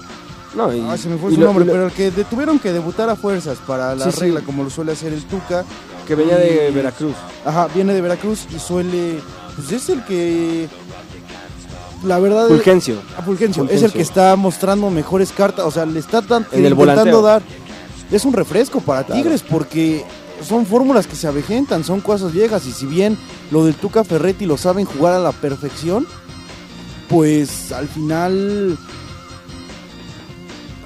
[0.56, 2.58] No, y- Ah, se me fue su lo- nombre, lo- pero el que de- tuvieron
[2.58, 4.20] que debutar a fuerzas para la Sí, sí.
[4.22, 5.64] regla, como lo suele hacer el Tuca.
[6.08, 7.14] que venía de Veracruz.
[7.46, 9.20] Ajá, viene de Veracruz y suele.
[9.56, 10.68] Pues es el que.
[12.04, 12.48] La verdad.
[12.48, 12.96] Fulgencio.
[13.18, 13.66] Ah, Fulgencio, Fulgencio.
[13.76, 15.66] Es el que está mostrando mejores cartas.
[15.66, 16.26] O sea, le está En
[16.66, 17.22] el intentando volanteo.
[17.22, 17.42] dar.
[18.12, 19.22] Es un refresco para Claro.
[19.22, 20.06] Tigres porque
[20.48, 22.66] son fórmulas que se avejentan, son cosas viejas.
[22.66, 23.18] Y si bien
[23.52, 26.08] lo del Tuca Ferretti lo saben jugar a la perfección,
[27.10, 28.78] pues al final.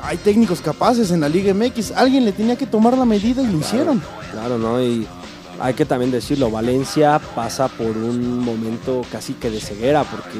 [0.05, 1.91] Hay técnicos capaces en la Liga MX.
[1.95, 4.01] Alguien le tenía que tomar la medida y lo hicieron.
[4.33, 4.81] Claro, ¿no?
[4.83, 5.07] Y
[5.61, 10.39] hay que también decirlo, Valencia pasa por un momento casi que de ceguera porque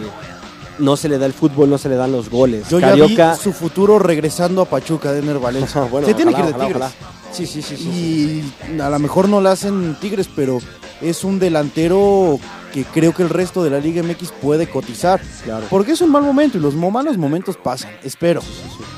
[0.79, 2.69] no se le da el fútbol, no se le dan los goles.
[2.69, 5.81] Yo ya vi su futuro regresando a Pachuca, Denner Valencia.
[5.91, 6.75] Bueno, se tiene ojalá, que ir de Tigres.
[6.77, 7.13] ojalá.
[7.31, 8.53] Sí, sí, sí, sí, sí.
[8.75, 10.59] Y a lo mejor no la hacen Tigres, pero
[11.01, 12.39] es un delantero
[12.73, 15.21] que creo que el resto de la Liga MX puede cotizar.
[15.43, 15.65] Claro.
[15.69, 17.91] Porque es un mal momento y los malos momentos pasan.
[18.03, 18.41] Espero.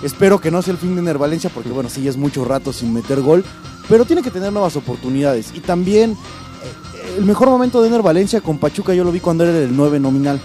[0.04, 2.46] Espero que no sea el fin de Denner Valencia, porque bueno, sí, ya es mucho
[2.46, 3.44] rato sin meter gol.
[3.90, 5.52] Pero tiene que tener nuevas oportunidades.
[5.54, 9.44] Y también eh, el mejor momento de Denner Valencia con Pachuca yo lo vi cuando
[9.44, 10.42] era el 9 nominal.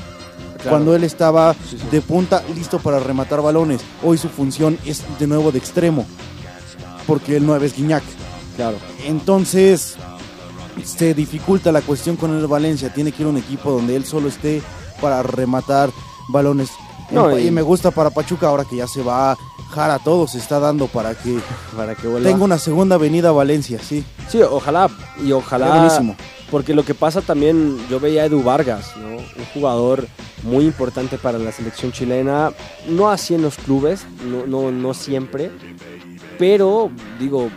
[0.63, 0.71] Claro.
[0.77, 1.87] Cuando él estaba Sí, sí.
[1.91, 3.81] de punta, listo para rematar balones.
[4.03, 6.07] Hoy su función es de nuevo de extremo,
[7.07, 8.03] porque el 9 es Guiñac.
[8.57, 8.77] Claro.
[9.07, 9.97] Entonces,
[10.85, 12.93] se dificulta la cuestión con el Valencia.
[12.93, 14.63] Tiene que ir a un equipo donde él solo esté
[15.01, 15.91] para rematar
[16.29, 16.69] balones.
[17.11, 17.47] No, y...
[17.47, 19.37] y- me gusta para Pachuca ahora que ya se va
[19.71, 21.39] a Jara todo, se está dando para que
[21.77, 22.29] Para que vuelva.
[22.29, 24.05] tenga una segunda avenida a Valencia, sí.
[24.29, 24.89] Sí, ojalá.
[25.25, 25.69] Y ojalá.
[25.77, 26.17] Buenísimo.
[26.51, 29.17] Porque lo que pasa también, yo veía a Edu Vargas, ¿no?
[29.19, 30.09] Un jugador
[30.43, 32.51] muy importante para la selección chilena.
[32.89, 35.51] No así en los clubes, no, no, no siempre.
[36.39, 37.51] Pero, digo,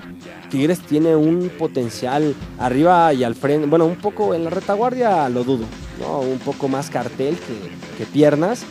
[0.51, 3.65] Tigres tiene un potencial arriba y al frente.
[3.65, 5.65] Bueno, un poco en la retaguardia lo dudo,
[5.99, 6.19] ¿no?
[6.19, 8.63] Un poco más cartel que, que piernas.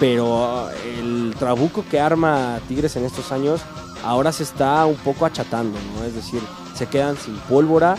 [0.00, 0.68] Pero
[1.00, 3.60] el trabuco que arma Tigres en estos años
[4.04, 6.04] ahora se está un poco achatando, ¿no?
[6.04, 6.40] Es decir,
[6.74, 7.96] se quedan sin pólvora.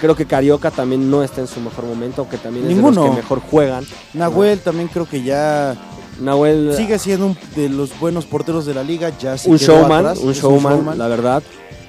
[0.00, 3.02] Creo que Carioca también no está en su mejor momento, aunque también es de Ninguno.
[3.02, 3.86] los que mejor juegan.
[4.12, 5.76] Nahuel también creo que ya
[6.20, 10.06] Nahuel, sigue siendo un de los buenos porteros de la liga, ya se un showman,
[10.06, 11.42] atrás, un es showman, la verdad.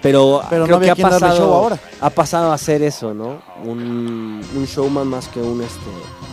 [0.03, 1.79] Pero, Pero no creo había que ha pasado, show ahora.
[1.99, 3.39] ha pasado a ser eso, ¿no?
[3.63, 5.79] Un, un showman más que un este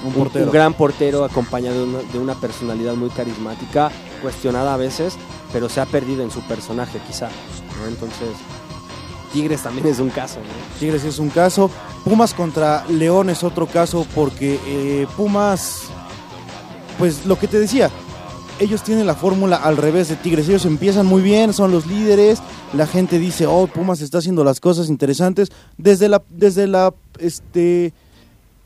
[0.04, 0.50] Un portero.
[0.50, 5.16] gran portero acompañado de una, de una personalidad muy carismática, cuestionada a veces,
[5.52, 7.28] pero se ha perdido en su personaje quizá,
[7.78, 7.88] ¿no?
[7.88, 8.28] Entonces,
[9.32, 10.78] Tigres también es un caso, ¿no?
[10.78, 11.70] Tigres es un caso.
[12.04, 15.84] Pumas contra León es otro caso porque eh, Pumas,
[16.98, 17.90] pues lo que te decía,
[18.60, 20.48] ellos tienen la fórmula al revés de Tigres.
[20.48, 22.40] Ellos empiezan muy bien, son los líderes.
[22.72, 27.92] La gente dice, oh, Pumas está haciendo las cosas interesantes desde la, desde la, este,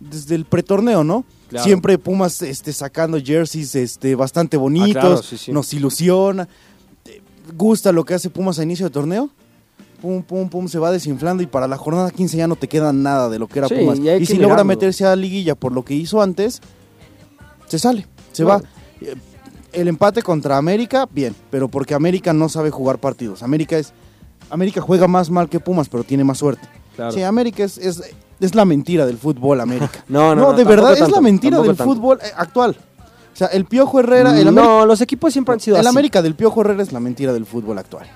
[0.01, 1.25] desde el pretorneo, ¿no?
[1.49, 1.65] Claro.
[1.65, 5.53] Siempre Pumas, este, sacando jerseys, este, bastante bonitos, Ah, claro, sí, sí.
[5.53, 6.49] nos ilusiona.
[7.57, 9.31] Gusta lo que hace Pumas a inicio de torneo.
[10.03, 12.93] Pum, pum, pum, se va desinflando y para la jornada 15 ya no te queda
[12.93, 13.99] nada de lo que era Sí, Pumas.
[13.99, 16.61] y si logra meterse a liguilla por lo que hizo antes,
[17.67, 18.61] se sale, se va.
[19.73, 23.43] El empate contra América, bien, pero porque América no sabe jugar partidos.
[23.43, 23.93] América es
[24.51, 26.69] América juega más mal que Pumas, pero tiene más suerte.
[26.95, 27.13] Claro.
[27.13, 28.03] Sí, América es, es,
[28.41, 29.91] es la mentira del fútbol, América.
[30.09, 31.85] No, no, no, de tampoco verdad es la mentira del tanto.
[31.85, 32.77] fútbol eh, actual.
[33.33, 35.89] O sea, el Piojo Herrera, el América, no, los equipos siempre han sido el así.
[35.89, 38.07] América del Piojo Herrera es la mentira del fútbol actual.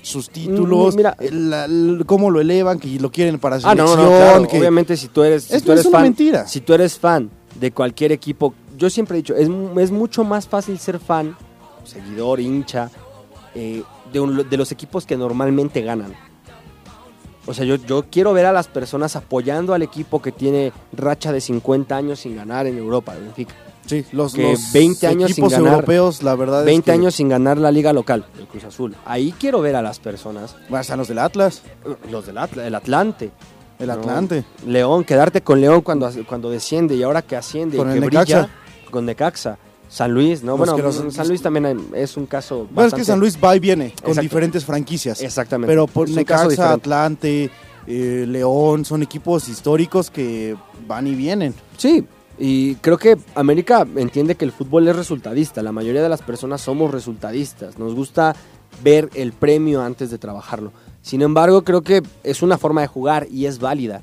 [0.00, 1.16] Sus títulos, Mm, mira.
[1.20, 4.02] el- la- el- cómo lo elevan, que lo quieren para Ah, no, selección.
[4.02, 6.46] no, claro, que- obviamente si tú eres, si Es- tú eres es una fan, mentira.
[6.46, 9.48] si tú eres fan de cualquier equipo, yo siempre he dicho, es,
[9.78, 11.36] es mucho más fácil ser fan,
[11.84, 12.90] seguidor, hincha,
[13.54, 16.14] eh, de, un- de los equipos que normalmente ganan.
[17.46, 21.30] O sea, yo, yo quiero ver a las personas apoyando al equipo que tiene racha
[21.32, 23.54] de 50 años sin ganar en Europa, Benfica.
[23.86, 26.92] Sí, los, que los 20 años sin equipos ganar- europeos, la verdad es 20 que-
[26.92, 28.96] años sin ganar la liga local, el Cruz Azul.
[29.04, 30.56] Ahí quiero ver a las personas.
[30.70, 31.60] Bueno, están los del Atlas,
[32.10, 33.30] Los del Atla- el Atlante.
[33.78, 33.92] el No.
[33.92, 34.44] Atlante.
[34.66, 38.22] León, quedarte con León cuando, cuando desciende y ahora que asciende Con y que Necaxa.
[38.22, 38.48] brilla
[38.90, 39.58] con Necaxa.
[39.94, 40.56] San Luis, ¿no?
[40.56, 43.38] Los bueno, los- San Luis también hay- es un caso Bueno, es que San Luis
[43.42, 44.20] va y viene con Exacto.
[44.22, 45.22] diferentes franquicias.
[45.22, 45.70] Exactamente.
[45.70, 46.72] Pero por Necaxa.
[46.72, 47.48] Atlante,
[47.86, 50.56] eh, León, son equipos históricos que
[50.88, 51.54] van y vienen.
[51.76, 52.04] Sí,
[52.40, 55.62] y creo que América entiende que el fútbol es resultadista.
[55.62, 57.78] La mayoría de las personas somos resultadistas.
[57.78, 58.34] Nos gusta
[58.82, 60.72] ver el premio antes de trabajarlo.
[61.02, 64.02] Sin embargo, creo que es una forma de jugar y es válida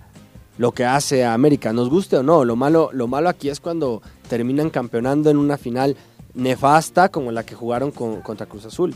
[0.58, 2.46] lo que hace a América, nos guste o no.
[2.46, 5.98] Lo malo, lo malo aquí es cuando terminan campeonando en una final
[6.34, 8.96] nefasta como la que jugaron con- contra Cruz Azul.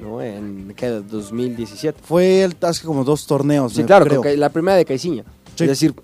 [0.00, 0.20] ¿no?
[0.22, 0.88] En ¿qué?
[0.88, 1.98] 2017.
[2.02, 4.22] Fue el- hace como dos torneos, Sí, claro, creo.
[4.36, 5.24] la primera de Caiciña.
[5.56, 5.64] Sí.
[5.64, 5.94] Es decir,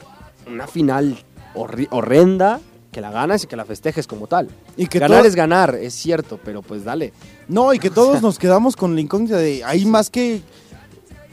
[0.49, 1.17] una final
[1.55, 4.49] horri- horrenda que la ganas y que la festejes como tal.
[4.77, 7.13] Y que ganar es ganar, es cierto, pero pues dale.
[7.47, 10.43] No, y que todos nos quedamos con la incógnita de ahí más que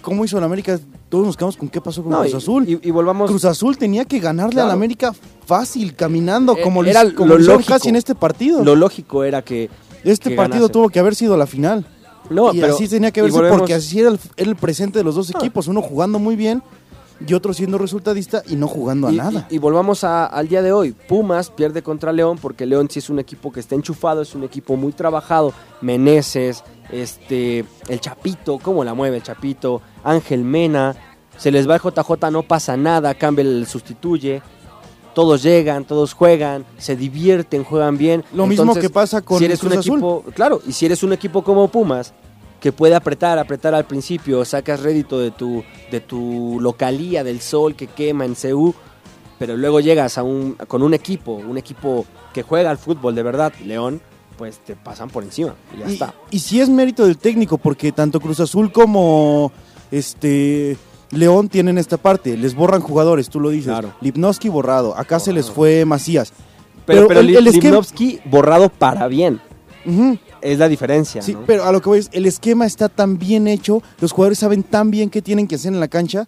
[0.05, 2.69] cómo hizo el América, todos nos quedamos con qué pasó con No, Cruz y- Azul.
[2.69, 3.29] Y, y volvamos.
[3.29, 4.69] Cruz Azul tenía que ganarle Claro.
[4.69, 5.13] al América
[5.45, 7.73] fácil, caminando, Eh, como era como lo lógico.
[7.73, 8.63] casi en este partido.
[8.63, 9.69] Lo lógico era que.
[10.05, 10.73] este que partido ganase.
[10.73, 11.85] tuvo que haber sido la final.
[12.29, 15.03] No, y pero- así tenía que verse porque así era el, era el presente de
[15.03, 15.37] los dos Ah.
[15.37, 16.63] equipos, uno jugando muy bien
[17.25, 19.47] y otro siendo resultadista y no jugando a Y, nada.
[19.49, 20.91] y- y volvamos a- al día de hoy.
[20.91, 24.43] Pumas pierde contra León porque León sí es un equipo que está enchufado, es un
[24.43, 25.53] equipo muy trabajado.
[25.81, 30.95] Meneses, este, el Chapito, cómo la mueve el Chapito, Ángel Mena,
[31.37, 34.41] se les va el JJ, no pasa nada, Campbell sustituye.
[35.13, 38.25] Todos llegan, todos juegan, se divierten, juegan bien.
[38.33, 39.93] Lo mismo que pasa con si eres un Azul.
[39.93, 42.13] equipo, claro, y si eres un equipo como Pumas,
[42.59, 47.75] que puede apretar, apretar al principio, sacas rédito de tu, de tu localía, del sol
[47.75, 48.73] que quema en CU,
[49.37, 53.23] pero luego llegas a un, con un equipo, un equipo que juega al fútbol de
[53.23, 54.01] verdad, León,
[54.37, 56.13] pues te pasan por encima y ya Y, está.
[56.31, 59.51] y sí es mérito del técnico, porque tanto Cruz Azul como
[59.91, 60.77] este
[61.11, 62.35] León tienen esta parte.
[62.35, 63.67] Les borran jugadores, tú lo dices.
[63.71, 63.93] Claro.
[64.01, 64.97] Lipnowski borrado.
[64.97, 66.33] Acá se les fue Macías.
[66.85, 67.81] Pero, pero pero, el- esquema-
[68.25, 69.39] borrado para bien,
[70.41, 71.21] Es la diferencia.
[71.21, 71.43] Sí, ¿no?
[71.45, 74.63] pero a lo que voy es, el esquema está tan bien hecho, los jugadores saben
[74.63, 76.27] tan bien qué tienen que hacer en la cancha,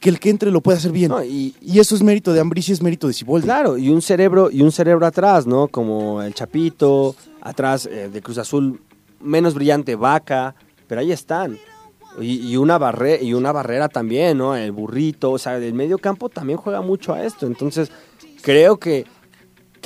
[0.00, 1.10] que el que entre lo puede hacer bien.
[1.10, 3.46] No, y, Y eso es mérito de Ambris y es mérito de Ciboldi.
[3.46, 5.68] Claro, y un cerebro, y un cerebro atrás, ¿no?
[5.68, 8.80] Como el Chapito, atrás eh, de Cruz Azul,
[9.20, 10.54] menos brillante, Vaca,
[10.86, 11.58] pero ahí están.
[12.20, 14.56] Y, y una barre, y una barrera también, ¿no?
[14.56, 17.46] El burrito, o sea, el medio campo también juega mucho a esto.
[17.46, 17.90] Entonces,
[18.42, 19.06] creo que,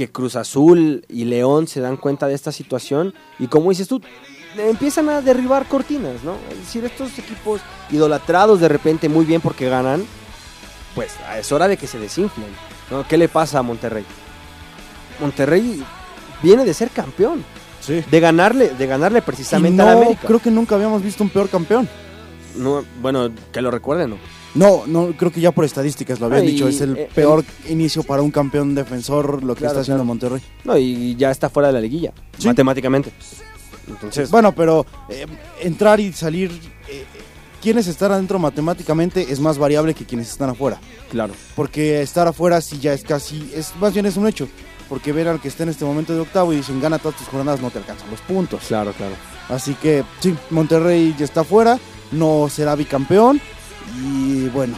[0.00, 4.00] que Cruz Azul y León se dan cuenta de esta situación y como dices tú,
[4.56, 6.36] empiezan a derribar cortinas, ¿no?
[6.50, 7.60] Es decir, estos equipos
[7.90, 10.02] idolatrados de repente muy bien porque ganan,
[10.94, 12.48] pues es hora de que se desinflen.
[12.90, 13.06] ¿no?
[13.06, 14.06] ¿Qué le pasa a Monterrey?
[15.20, 15.84] Monterrey
[16.42, 17.44] viene de ser campeón,
[17.82, 18.02] Sí.
[18.10, 20.22] de ganarle, de ganarle precisamente no, a América.
[20.26, 21.86] creo que nunca habíamos visto un peor campeón.
[22.56, 24.16] No, bueno, que lo recuerden, ¿no?
[24.54, 26.66] No, no, creo que ya por estadísticas lo habían dicho.
[26.68, 30.04] Es el eh, peor inicio para un campeón defensor lo que Claro, está haciendo claro.
[30.06, 30.42] Monterrey.
[30.64, 32.48] No, y ya está fuera de la liguilla, Sí.
[32.48, 33.12] matemáticamente.
[33.88, 35.26] Entonces, Bueno, pero eh,
[35.62, 36.50] entrar y salir,
[36.88, 37.04] eh,
[37.62, 40.80] quienes están adentro matemáticamente es más variable que quienes están afuera.
[41.10, 41.32] claro.
[41.54, 44.48] Porque estar afuera sí ya es casi, es más bien es un hecho.
[44.88, 47.28] Porque ver al que está en este momento de octavo y dicen gana todas tus
[47.28, 48.60] jornadas no te alcanzan los puntos.
[48.66, 49.14] Claro, claro.
[49.48, 51.78] Así que sí, Monterrey ya está afuera,
[52.10, 53.40] no será bicampeón
[54.02, 54.76] y bueno.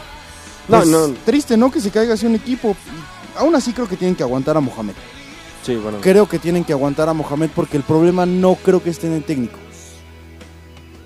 [0.68, 1.08] No, pues, no.
[1.24, 1.70] Triste, ¿no?
[1.70, 2.76] Que se caiga así un equipo.
[3.36, 4.94] Aún así creo que tienen que aguantar a Mohamed.
[5.64, 5.98] Sí, bueno.
[6.00, 9.14] Creo que tienen que aguantar a Mohamed porque el problema no creo que esté en
[9.14, 9.58] el técnico.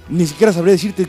[0.09, 1.07] Ni siquiera sabría decirte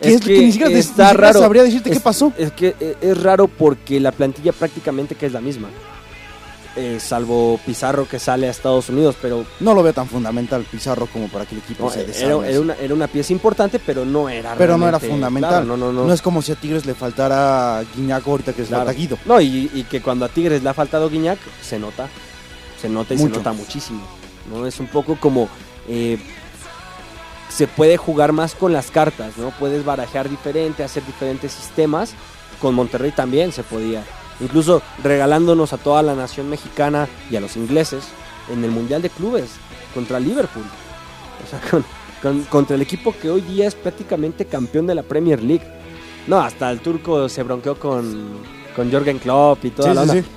[0.00, 1.40] qué Es es, que que ni siquiera, ni está siquiera raro.
[1.40, 2.32] sabría decirte qué pasó.
[2.38, 5.68] Es que es raro porque la plantilla prácticamente que es la misma.
[6.80, 11.06] Eh, salvo Pizarro que sale a Estados Unidos, pero No lo veo tan fundamental Pizarro
[11.06, 12.48] como para que el equipo no, se desarme.
[12.48, 15.50] era una, era una pieza importante, pero no era Pero no era fundamental.
[15.50, 16.04] claro, no, no, no.
[16.04, 18.92] No es como si a Tigres le faltara Guiñac ahorita que es Claro.
[18.92, 19.18] Guido.
[19.24, 22.08] No, y, y que cuando a Tigres le ha faltado Guiñac, se nota.
[22.80, 23.34] Se nota y Mucho.
[23.34, 24.00] se nota muchísimo.
[24.48, 24.64] ¿no?
[24.66, 25.48] Es un poco como.
[25.88, 26.16] eh,
[27.48, 29.50] se puede jugar más con las cartas, ¿no?
[29.58, 32.12] Puedes barajear diferente, hacer diferentes sistemas.
[32.60, 34.04] Con Monterrey también se podía.
[34.40, 38.04] Incluso regalándonos a toda la nación mexicana y a los ingleses
[38.52, 39.50] en el Mundial de Clubes
[39.94, 40.64] contra Liverpool.
[41.44, 41.84] O sea, con-
[42.22, 45.64] con- contra el equipo que hoy día es prácticamente campeón de la Premier League.
[46.26, 48.38] No, hasta el turco se bronqueó con,
[48.76, 50.22] con Jorgen Klopp y toda Sí, la sí, onda.
[50.22, 50.28] sí.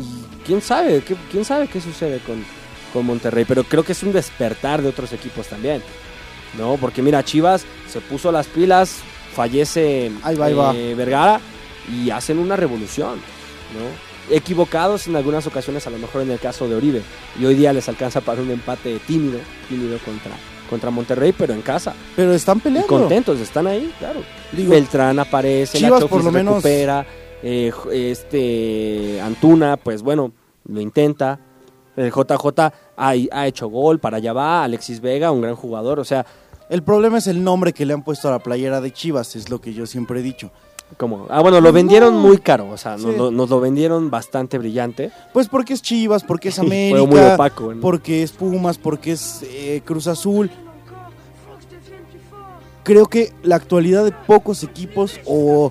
[0.00, 2.44] Y quién sabe, qué, quién sabe qué sucede con,
[2.92, 5.82] con Monterrey, pero creo que es un despertar de otros equipos también.
[6.58, 8.98] No, porque mira, Chivas se puso las pilas,
[9.34, 10.74] fallece Ahí va, ahí va.
[10.74, 11.40] eh, Vergara
[11.90, 13.16] y hacen una revolución,
[13.74, 14.12] ¿no?
[14.34, 17.02] Equivocados en algunas ocasiones, a lo mejor en el caso de Oribe,
[17.40, 20.32] y hoy día les alcanza para un empate tímido, tímido contra,
[20.70, 21.92] contra Monterrey, pero en casa.
[22.14, 22.86] Pero están Y peleando.
[22.86, 24.20] contentos, están ahí, claro.
[24.52, 27.04] Digo, Beltrán aparece, Chivas Nacho por lo menos- recupera,
[27.42, 30.32] eh, este Antuna, pues bueno,
[30.68, 31.38] lo intenta.
[31.96, 36.04] El JJ ha, ha hecho gol, para allá va, Alexis Vega, un gran jugador, o
[36.04, 36.24] sea,
[36.70, 39.50] El problema es el nombre que le han puesto a la playera de Chivas, es
[39.50, 40.50] lo que yo siempre he dicho.
[40.96, 42.20] Como, ah bueno, lo vendieron no.
[42.20, 45.10] muy caro, o sea, nos, lo, nos lo vendieron bastante brillante.
[45.32, 47.74] Pues porque es Chivas, porque es Fue muy América, opaco.
[47.74, 47.80] ¿no?
[47.80, 50.50] porque es Pumas, porque es eh, Cruz Azul.
[52.84, 55.70] Creo que la actualidad de pocos equipos o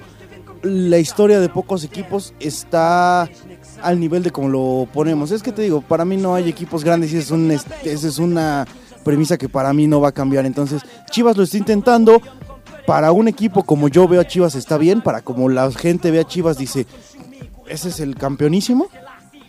[0.63, 3.27] la historia de pocos equipos está
[3.81, 5.31] al nivel de como lo ponemos.
[5.31, 8.07] Es que te digo, para mí no hay equipos grandes y es, un, es- esa
[8.07, 8.65] es una
[9.03, 10.45] premisa que para mí no va a cambiar.
[10.45, 12.21] Entonces, Chivas lo está intentando.
[12.85, 16.19] Para un equipo como yo veo a Chivas está bien, para como la gente ve
[16.19, 16.87] a Chivas dice,
[17.67, 18.87] ese es el campeonísimo,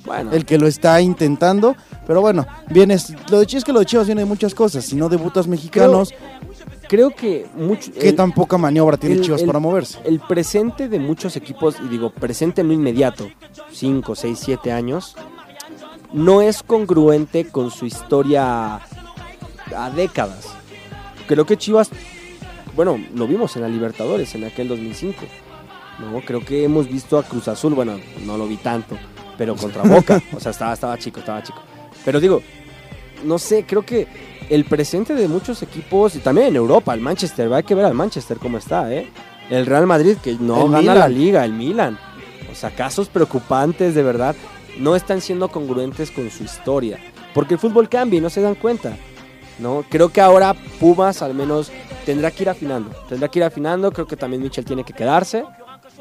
[0.05, 1.75] Bueno, el que lo está intentando.
[2.07, 4.85] Pero bueno, vienes, lo de Chivas es que lo de Chivas viene de muchas cosas.
[4.85, 6.13] Si no debutas mexicanos,
[6.89, 7.91] creo que mucho...
[7.93, 9.99] ¿qué el- tan poca maniobra tiene el- Chivas el- para moverse?
[10.05, 13.29] El presente de muchos equipos, y digo presente no inmediato,
[13.73, 15.15] 5, 6, 7 años,
[16.13, 20.47] no es congruente con su historia a décadas.
[21.27, 21.89] Creo que Chivas,
[22.77, 25.25] bueno, lo vimos en la Libertadores en aquel 2005.
[25.99, 28.97] No, creo que hemos visto a Cruz Azul, bueno, no lo vi tanto,
[29.37, 31.61] pero contra Boca, o sea, estaba, estaba chico, estaba chico.
[32.05, 32.43] Pero digo,
[33.25, 34.07] no sé, creo que
[34.49, 37.95] el presente de muchos equipos, y también en Europa, el Manchester, hay que ver al
[37.95, 39.09] Manchester cómo está, ¿eh?
[39.51, 40.99] El Real Madrid, que no El gana Milan.
[40.99, 41.99] la liga, el Milan.
[42.51, 44.35] O sea, casos preocupantes, de verdad,
[44.79, 46.99] no están siendo congruentes con su historia.
[47.35, 48.97] Porque el fútbol cambia y no se dan cuenta.
[49.59, 49.85] ¿no?
[49.89, 51.71] Creo que ahora Pumas al menos
[52.05, 52.91] tendrá que ir afinando.
[53.09, 53.93] Tendrá que ir afinando.
[53.93, 55.45] Creo que también Michel tiene que quedarse.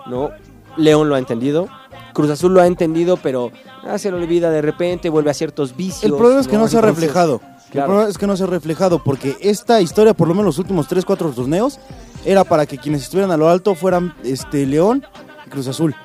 [0.08, 0.32] ¿no?
[0.78, 1.68] León lo ha entendido.
[2.14, 3.52] Cruz Azul lo ha entendido, pero
[3.84, 6.04] ah, se lo olvida de repente, vuelve a ciertos vicios.
[6.04, 7.42] El problema es que no, se ha reflejado.
[7.74, 10.60] El problema es que no se ha reflejado porque esta historia, por lo menos los
[10.60, 11.80] últimos 3, 4 torneos,
[12.26, 15.06] era para que quienes estuvieran a lo alto fueran este León
[15.46, 15.96] y Cruz Azul.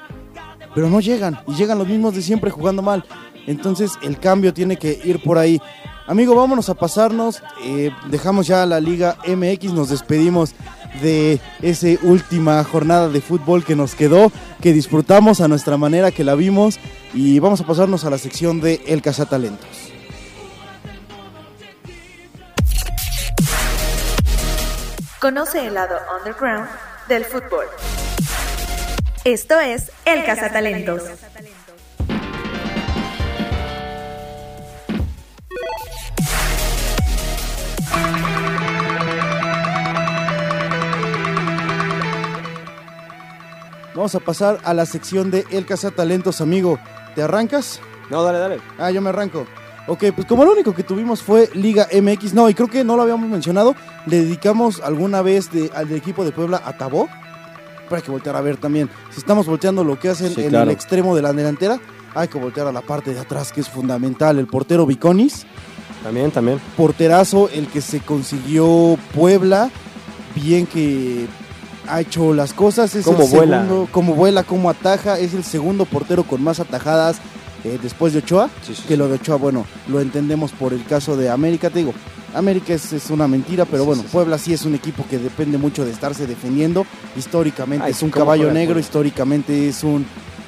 [0.75, 3.05] Pero no llegan y llegan los mismos de siempre jugando mal.
[3.47, 5.61] Entonces el cambio tiene que ir por ahí.
[6.07, 7.43] Amigo, vámonos a pasarnos.
[7.63, 10.55] eh, dejamos ya la Liga MX, nos despedimos
[11.03, 14.31] de esa última jornada de fútbol que nos quedó,
[14.63, 16.79] que disfrutamos a nuestra manera, que la vimos.
[17.13, 19.69] Y vamos a pasarnos a la sección de El Cazatalentos.
[25.21, 26.69] Conoce el lado underground
[27.09, 27.67] del fútbol.
[29.25, 31.03] Esto es El Cazatalentos.
[44.07, 46.79] Vamos a pasar a la sección de El Cazatalentos, amigo.
[47.17, 47.81] ¿Te arrancas?
[48.09, 48.61] No, dale, dale.
[48.79, 49.49] Ah, yo me arranco.
[49.89, 52.95] Ok, pues como lo único que tuvimos fue Liga MX, no, y creo que no
[52.95, 53.75] lo habíamos mencionado,
[54.07, 57.09] le dedicamos alguna vez de- al equipo de Puebla a Tabó,
[57.89, 58.89] pero hay que voltear a ver también.
[59.11, 60.71] Si estamos volteando lo que hacen Sí, en claro.
[60.71, 61.81] el extremo de la delantera,
[62.15, 64.39] hay que voltear a la parte de atrás, que es fundamental.
[64.39, 65.47] El portero Viconis,
[66.05, 66.61] También, también.
[66.77, 69.69] porterazo, el que se consiguió Puebla,
[70.37, 71.27] bien que
[71.89, 73.63] ha hecho las cosas, es Cómo el vuela.
[73.63, 77.17] segundo, como vuela, como ataja, es el segundo portero con más atajadas
[77.65, 78.97] eh, después de Ochoa, Sí, sí, que sí.
[78.97, 81.93] lo de Ochoa, bueno, lo entendemos por el caso de América, te digo,
[82.35, 84.03] América es, es una mentira, pero bueno.
[84.13, 86.85] Puebla sí es un equipo que depende mucho de estarse defendiendo,
[87.17, 90.05] históricamente Ay, es un ¿cómo caballo negro, históricamente es un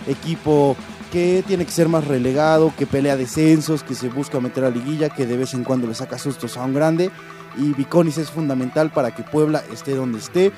[0.07, 0.77] equipo
[1.13, 5.09] que tiene que ser más relegado, que pelea descensos, que se busca meter a liguilla,
[5.09, 7.11] que de vez en cuando le saca sustos a un grande.
[7.57, 10.53] Y Viconis es fundamental para que Puebla esté donde esté.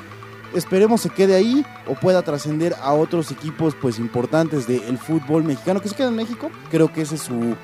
[0.55, 5.81] Esperemos se quede ahí o pueda trascender a otros equipos pues importantes del fútbol mexicano
[5.81, 6.51] que se queda en México.
[6.71, 7.55] Creo que ese es su,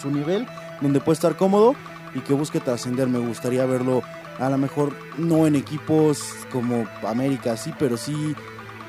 [0.00, 0.46] su nivel,
[0.80, 1.74] donde puede estar cómodo
[2.14, 3.08] y que busque trascender.
[3.08, 4.02] Me gustaría verlo
[4.38, 6.22] a lo mejor no en equipos
[6.52, 8.34] como América, sí, pero sí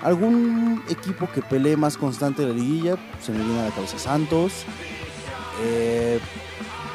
[0.04, 2.96] algún equipo que pelee más constante la liguilla.
[3.22, 4.66] Se me viene a la cabeza Santos.
[5.64, 6.20] eh,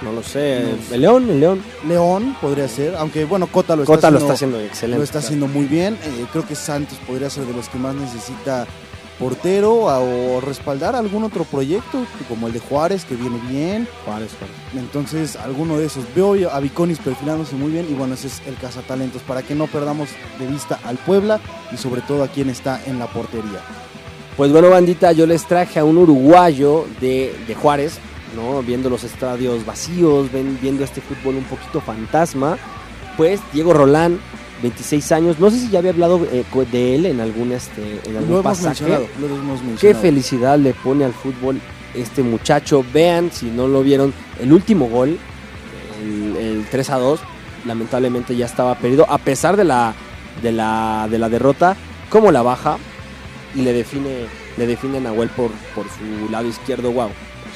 [0.03, 0.63] No lo sé.
[0.89, 0.95] No.
[0.95, 1.63] El León, el León.
[1.87, 4.99] León podría ser, aunque bueno, Cota lo está Cota lo haciendo, está haciendo excelente.
[4.99, 5.27] lo está claro.
[5.27, 5.95] haciendo muy bien.
[6.03, 8.67] Eh, creo que Santos podría ser de los que más necesita
[9.19, 13.87] portero a- o respaldar algún otro proyecto, como el de Juárez, que viene bien.
[14.07, 14.57] Juárez, Juárez.
[14.75, 16.05] Entonces, alguno de esos.
[16.15, 19.67] Veo a Viconis perfilándose muy bien y bueno, ese es el cazatalentos para que no
[19.67, 20.09] perdamos
[20.39, 21.39] de vista al Puebla
[21.73, 23.61] y sobre todo a quien está en la portería.
[24.39, 27.99] Pues bueno, bandita, yo les traje a un uruguayo de, de Juárez,
[28.37, 28.63] ¿no?
[28.63, 32.57] Viendo los estadios vacíos, ven- viendo este fútbol un poquito fantasma.
[33.17, 34.19] Pues Diego Rolán,
[34.63, 35.39] 26 años.
[35.39, 38.41] No sé si ya había hablado eh, de él en algún, este, en algún Lo
[38.41, 39.09] hemos pasaje.
[39.21, 41.61] lo hemos Qué felicidad le pone al fútbol
[41.95, 42.85] este muchacho.
[42.93, 45.19] Vean, si no lo vieron, el último gol,
[46.03, 47.21] el, el 3 a 2,
[47.67, 49.07] lamentablemente ya estaba perdido.
[49.11, 49.95] A pesar de la,
[50.43, 51.77] de la, de la derrota,
[52.09, 52.79] como la baja
[53.55, 54.27] y le define,
[54.57, 56.93] le define a Nahuel por, por su lado izquierdo.
[56.93, 57.11] Wow.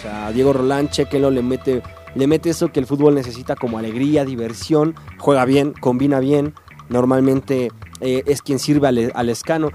[0.05, 1.83] Sea, Diego Rolán, chequenlo, le mete,
[2.15, 4.95] le mete eso que el fútbol necesita como alegría, diversión.
[5.19, 6.55] Juega bien, combina bien.
[6.91, 9.71] Normalmente eh, es quien sirve al, al escano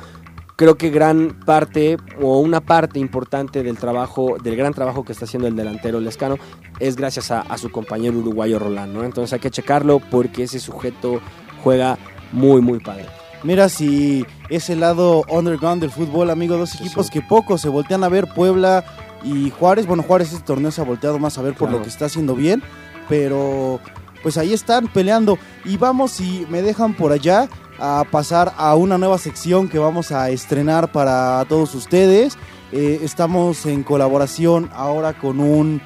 [0.59, 5.23] creo que gran parte o una parte importante del trabajo, del gran trabajo que está
[5.23, 6.35] haciendo el delantero Lescano
[6.81, 9.05] es gracias a, a su compañero uruguayo Rolán, ¿no?
[9.05, 11.21] Entonces hay que checarlo porque ese sujeto
[11.63, 11.97] juega
[12.33, 13.05] muy, muy padre.
[13.43, 18.09] Mira si ese lado underground del fútbol, amigo, dos equipos que pocos se voltean a
[18.09, 18.83] ver, Puebla
[19.23, 19.85] y Juárez.
[19.85, 22.35] Bueno, Juárez este torneo se ha volteado más a ver por lo que está haciendo
[22.35, 22.61] bien,
[23.07, 23.79] pero
[24.21, 25.37] pues ahí están peleando.
[25.63, 27.47] Y vamos, si me dejan por allá,
[27.79, 32.37] a pasar a una nueva sección que vamos a estrenar para todos ustedes.
[32.71, 35.81] Eh, estamos en colaboración ahora con un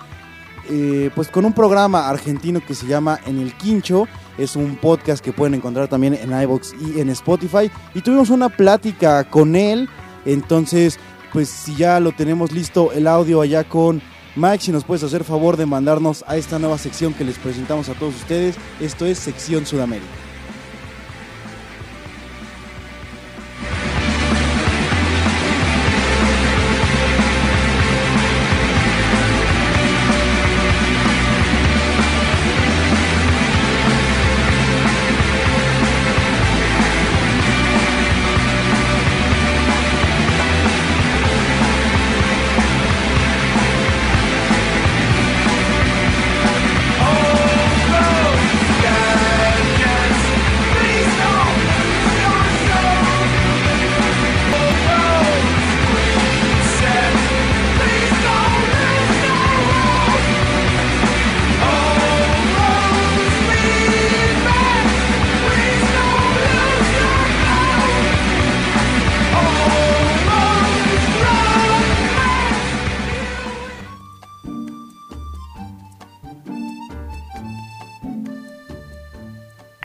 [0.70, 4.08] eh, pues con un programa argentino que se llama En el Quincho.
[4.38, 7.70] Es un podcast que pueden encontrar también en iBox y en Spotify.
[7.94, 9.90] Y tuvimos una plática con él.
[10.26, 11.00] Entonces,
[11.32, 14.02] pues si ya lo tenemos listo el audio allá con
[14.36, 17.90] Mike, si nos puedes hacer favor de mandarnos a esta nueva sección que les presentamos
[17.90, 18.56] a todos ustedes.
[18.80, 20.33] Esto es Sección Sudamérica.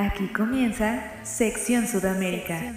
[0.00, 2.72] Aquí comienza Sección Sudamérica.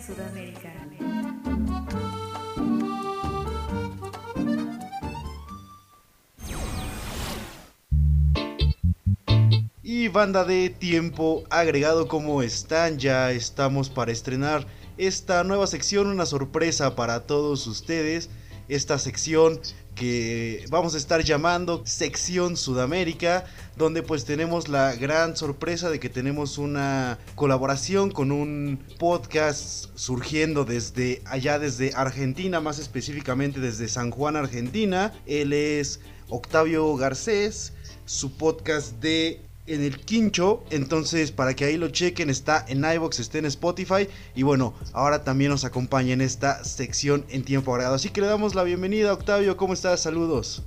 [9.84, 12.97] Y banda de tiempo agregado, ¿cómo están?
[12.97, 14.65] Ya estamos para estrenar
[14.97, 18.32] esta nueva sección, una sorpresa para todos ustedes.
[18.67, 19.59] Esta sección
[20.02, 23.45] que vamos a estar llamando Sección Sudamérica,
[23.78, 30.66] donde pues tenemos la gran sorpresa de que tenemos una colaboración con un podcast surgiendo
[30.66, 35.14] desde allá, desde Argentina, más específicamente desde San Juan, Argentina.
[35.28, 35.99] Él es
[36.30, 37.74] Octavio Garcés,
[38.06, 40.64] su podcast de en el quincho.
[40.70, 44.07] Entonces, para que ahí lo chequen, está en iBox, está en Spotify.
[44.36, 47.95] Y bueno, ahora también nos acompaña en esta sección en tiempo agregado.
[47.95, 49.57] Así que le damos la bienvenida, Octavio.
[49.57, 50.01] ¿Cómo estás?
[50.01, 50.64] Saludos.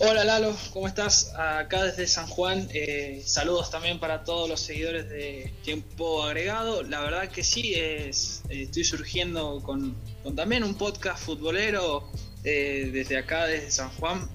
[0.00, 1.32] Hola Lalo, ¿cómo estás?
[1.36, 6.82] Acá desde San Juan, eh, saludos también para todos los seguidores de Tiempo Agregado.
[6.82, 8.10] La verdad que sí, eh,
[8.48, 9.94] estoy surgiendo con,
[10.34, 12.10] también un podcast futbolero
[12.42, 14.28] eh, desde acá, desde San Juan,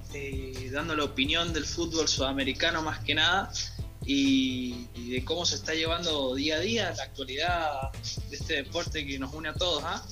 [0.72, 3.51] dando la opinión del fútbol sudamericano más que nada
[4.06, 7.91] y, de cómo se está llevando día a día la actualidad
[8.30, 9.84] de este deporte que nos une a todos.
[9.86, 10.04] ¿ah?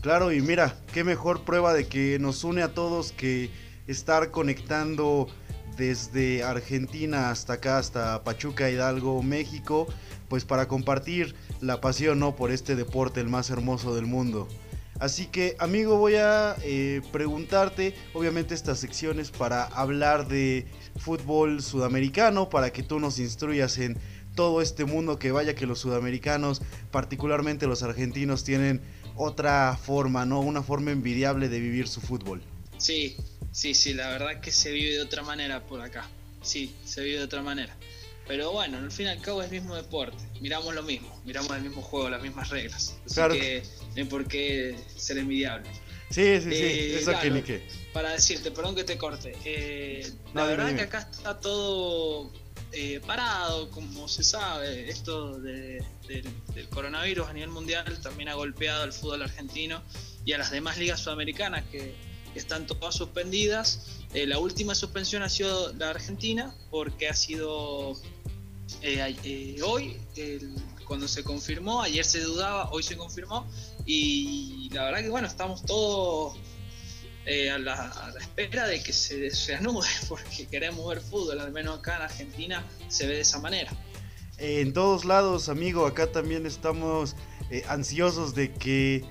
[0.00, 3.50] Claro, y mira, qué mejor prueba de que nos une a todos que
[3.86, 5.28] estar conectando
[5.76, 9.86] desde Argentina hasta acá, hasta Pachuca, Hidalgo, México,
[10.28, 12.36] pues para compartir la pasión ¿no?
[12.36, 14.48] por este deporte, el más hermoso del mundo.
[15.00, 20.66] Así que amigo voy a eh, preguntarte, obviamente estas secciones para hablar de
[20.98, 23.96] fútbol sudamericano, para que tú nos instruyas en
[24.34, 28.80] todo este mundo que vaya que los sudamericanos, particularmente los argentinos, tienen
[29.16, 30.40] otra forma, ¿no?
[30.40, 32.42] Una forma envidiable de vivir su fútbol.
[32.76, 33.16] Sí,
[33.52, 36.08] sí, sí, la verdad que se vive de otra manera por acá.
[36.42, 37.76] Sí, se vive de otra manera.
[38.28, 40.18] Pero bueno, al fin y al cabo es el mismo deporte.
[40.40, 42.94] Miramos lo mismo, miramos el mismo juego, las mismas reglas.
[43.06, 43.34] Así Claro.
[43.34, 43.62] que
[44.00, 45.68] hay por qué ser envidiable.
[46.10, 47.62] Sí, sí, sí, Eh, eso claro, que ni qué.
[47.92, 49.34] Para decirte, perdón que te corte.
[49.44, 50.78] eh, No, la verdad dime.
[50.78, 52.30] que acá está todo
[52.72, 54.88] eh, parado, como se sabe.
[54.90, 56.24] Esto de- del,
[56.54, 59.82] del coronavirus a nivel mundial también ha golpeado al fútbol argentino
[60.24, 61.94] y a las demás ligas sudamericanas que,
[62.32, 63.86] que están todas suspendidas.
[64.14, 67.94] Eh, la última suspensión ha sido la Argentina porque ha sido
[69.64, 70.54] hoy, el-
[70.86, 73.46] cuando se confirmó, ayer se dudaba, hoy se confirmó
[73.90, 76.36] y la verdad que bueno, estamos todos
[77.24, 81.78] eh, a, la, espera de que se, se anude porque queremos ver fútbol, al menos
[81.78, 83.72] acá en Argentina se ve de esa manera.
[84.36, 87.16] Eh, en todos lados, amigo, acá también estamos
[87.50, 89.04] eh, ansiosos de que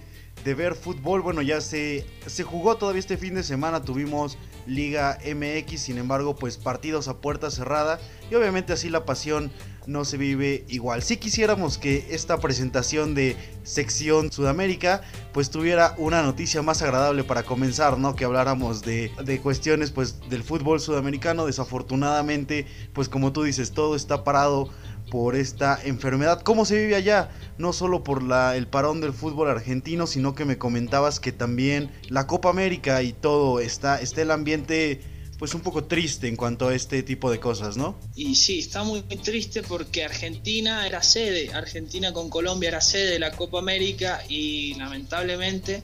[0.43, 1.21] de ver fútbol.
[1.21, 6.35] Bueno, ya se, se jugó todavía este fin de semana, tuvimos Liga MX, sin embargo,
[6.35, 7.99] pues partidos a puerta cerrada
[8.29, 9.51] y obviamente así la pasión
[9.87, 11.01] no se vive igual.
[11.01, 15.01] Si quisiéramos que esta presentación de sección Sudamérica
[15.33, 18.15] pues tuviera una noticia más agradable para comenzar, ¿no?
[18.15, 21.45] Que habláramos de, de cuestiones pues del fútbol sudamericano.
[21.45, 24.69] Desafortunadamente, pues como tú dices, todo está parado
[25.09, 26.41] por esta enfermedad.
[26.41, 27.29] ¿Cómo se vive allá?
[27.57, 31.91] No solo por la, el parón del fútbol argentino, sino que me comentabas que también
[32.09, 35.01] la Copa América y todo está, está el ambiente
[35.37, 37.97] pues un poco triste en cuanto a este tipo de cosas, ¿no?
[38.15, 43.19] Y sí, está muy triste porque Argentina era sede, Argentina con Colombia era sede de
[43.19, 45.83] la Copa América y lamentablemente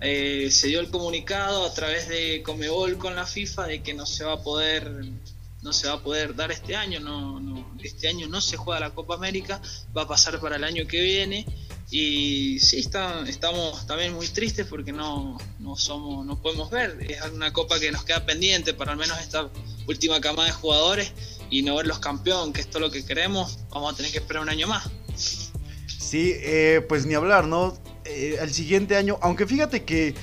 [0.00, 4.06] eh, se dio el comunicado a través de Comebol con la FIFA de que no
[4.06, 4.90] se va a poder
[5.62, 8.78] no se va a poder dar este año, no, no, este año no se juega
[8.78, 9.60] la Copa América,
[9.96, 11.46] va a pasar para el año que viene
[11.90, 16.98] y sí, está, estamos también muy tristes porque no, no, somos, no podemos ver.
[17.08, 19.48] Es una copa que nos queda pendiente para al menos esta
[19.86, 21.12] última camada de jugadores
[21.48, 23.60] y no verlos campeón, que es lo que queremos.
[23.70, 24.90] Vamos a tener que esperar un año más.
[25.86, 27.78] Sí, eh, pues ni hablar, ¿no?
[28.04, 30.14] Eh, el siguiente año, aunque fíjate que,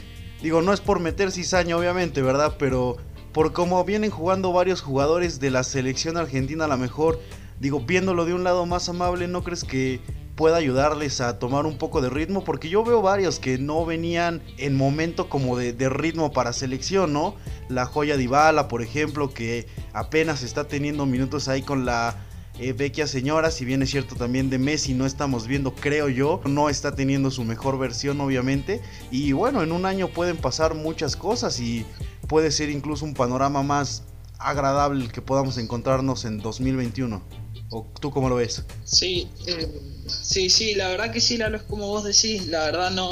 [0.43, 2.57] digo, no es por meter cizaña, obviamente, ¿verdad?
[2.59, 2.97] Pero
[3.33, 7.19] por cómo vienen jugando varios jugadores de la selección argentina, a lo mejor,
[7.59, 9.99] digo, viéndolo de un lado más amable, ¿no crees que
[10.35, 14.41] pueda ayudarles a tomar un poco de ritmo, porque yo veo varios que no venían
[14.57, 17.35] en momento como de, ritmo para selección, ¿no?
[17.69, 22.15] La joya de Ibala, por ejemplo, que apenas está teniendo minutos ahí con la
[22.59, 26.41] eh, vecchia señora, si bien es cierto también de Messi no estamos viendo, creo yo,
[26.45, 28.81] no está teniendo su mejor versión obviamente,
[29.11, 31.85] y bueno, en un año pueden pasar muchas cosas y
[32.27, 34.03] puede ser incluso un panorama más
[34.37, 37.44] agradable que podamos encontrarnos en 2021.
[37.69, 38.63] ¿O tú cómo lo ves?
[38.83, 39.67] Sí, eh,
[40.07, 43.11] sí, sí, la verdad que sí, la es como vos decís, la verdad no,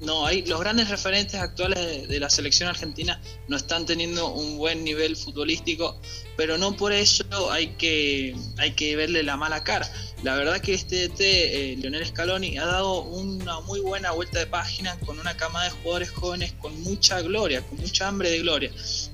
[0.00, 4.82] no hay los grandes referentes actuales de, la selección argentina no están teniendo un buen
[4.82, 6.00] nivel futbolístico
[6.36, 9.90] pero no por eso hay que hay que verle la mala cara
[10.22, 14.46] la verdad que este DT eh, Leonel Scaloni ha dado una muy buena vuelta de
[14.46, 18.70] página con una cama de jugadores jóvenes con mucha gloria con mucha hambre de gloria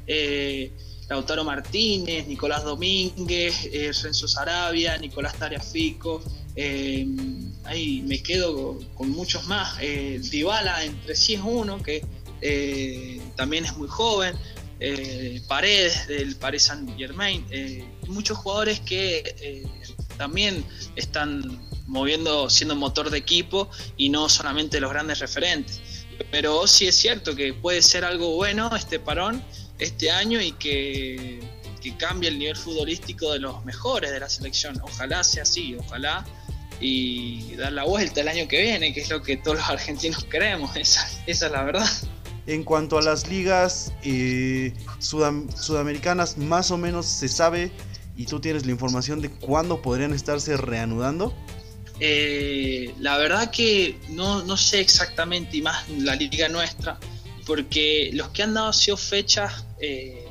[0.07, 0.71] eh,
[1.09, 6.23] Lautaro Martínez, Nicolás Domínguez, eh, Renzo Sarabia, Nicolás Tariafico,
[6.57, 7.07] eh,
[7.65, 9.77] ahí me quedo con muchos más.
[9.81, 10.21] Eh,
[10.83, 12.03] entre sí es uno que
[12.41, 14.35] eh, también es muy joven.
[15.49, 17.47] Paredes del Paris Saint Germain.
[18.09, 19.65] muchos jugadores que
[20.19, 25.81] también están moviendo, siendo motor de equipo y no solamente los grandes referentes.
[26.31, 29.43] Pero sí es cierto que puede ser algo bueno este parón
[29.79, 31.41] este año y que,
[31.83, 34.81] que cambie el nivel futbolístico de los mejores de la selección.
[34.83, 36.25] Ojalá sea así, ojalá
[36.81, 40.25] y dar la vuelta el año que viene, que es lo que todos los argentinos
[40.25, 41.89] queremos, esa, esa es la verdad.
[42.47, 47.73] En cuanto a las ligas eh, sudamericanas, más o menos se sabe
[48.17, 51.35] y tú tienes la información de cuándo podrían estarse reanudando.
[51.99, 56.99] Eh, la verdad que no, no sé exactamente, y más la liga nuestra,
[57.47, 60.27] porque los que han dado sido fechas eh,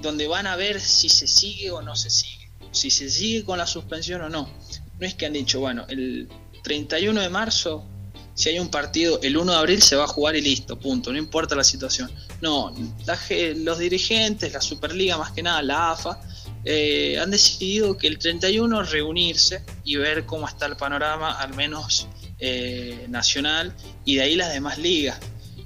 [0.00, 3.58] donde van a ver si se sigue o no se sigue, si se sigue con
[3.58, 4.48] la suspensión o no.
[4.98, 6.28] No es que han dicho, bueno, el
[6.62, 7.84] 31 de marzo,
[8.34, 11.12] si hay un partido, el 1 de abril se va a jugar y listo, punto,
[11.12, 12.10] no importa la situación.
[12.40, 12.74] No,
[13.56, 16.20] los dirigentes, la Superliga más que nada, la AFA,
[16.64, 22.08] eh, han decidido que el 31 reunirse y ver cómo está el panorama, al menos
[22.38, 23.74] eh, nacional,
[24.04, 25.18] y de ahí las demás ligas.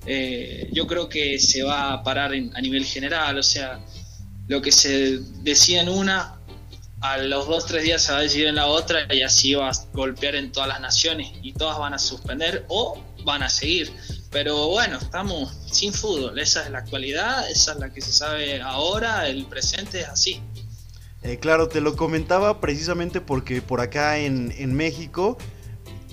[0.07, 3.81] Eh, yo creo que se va a parar a nivel general, o sea,
[4.47, 6.39] lo que se decía en una,
[7.01, 9.71] a los dos tres días se va a decidir en la otra y así va
[9.71, 13.93] a golpear en todas las naciones y todas van a suspender o van a seguir.
[14.31, 18.61] Pero bueno, estamos sin fútbol, esa es la actualidad, esa es la que se sabe
[18.61, 20.41] ahora, el presente es así.
[21.23, 25.37] Eh, claro, te lo comentaba precisamente porque por acá en, en México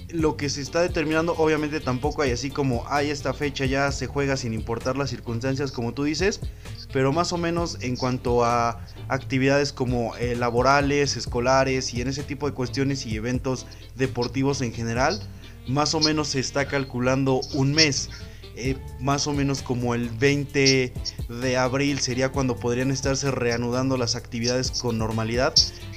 [0.10, 4.08] lo que se está determinando, obviamente tampoco hay así como hay esta fecha ya se
[4.08, 6.40] juega sin importar las circunstancias como tú dices,
[6.94, 12.24] pero más o menos en cuanto a actividades como eh, laborales, escolares y en ese
[12.24, 15.20] tipo de cuestiones y eventos deportivos en general,
[15.68, 18.10] más o menos se está calculando un mes.
[18.58, 20.94] Eh, más o menos como el 20
[21.28, 25.54] de abril sería cuando podrían estarse reanudando las actividades con normalidad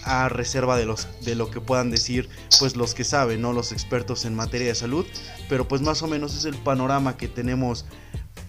[0.09, 2.29] a reserva de los de lo que puedan decir
[2.59, 5.07] pues los que saben, no los expertos en materia de salud,
[5.49, 7.85] pero pues más o menos es el panorama que tenemos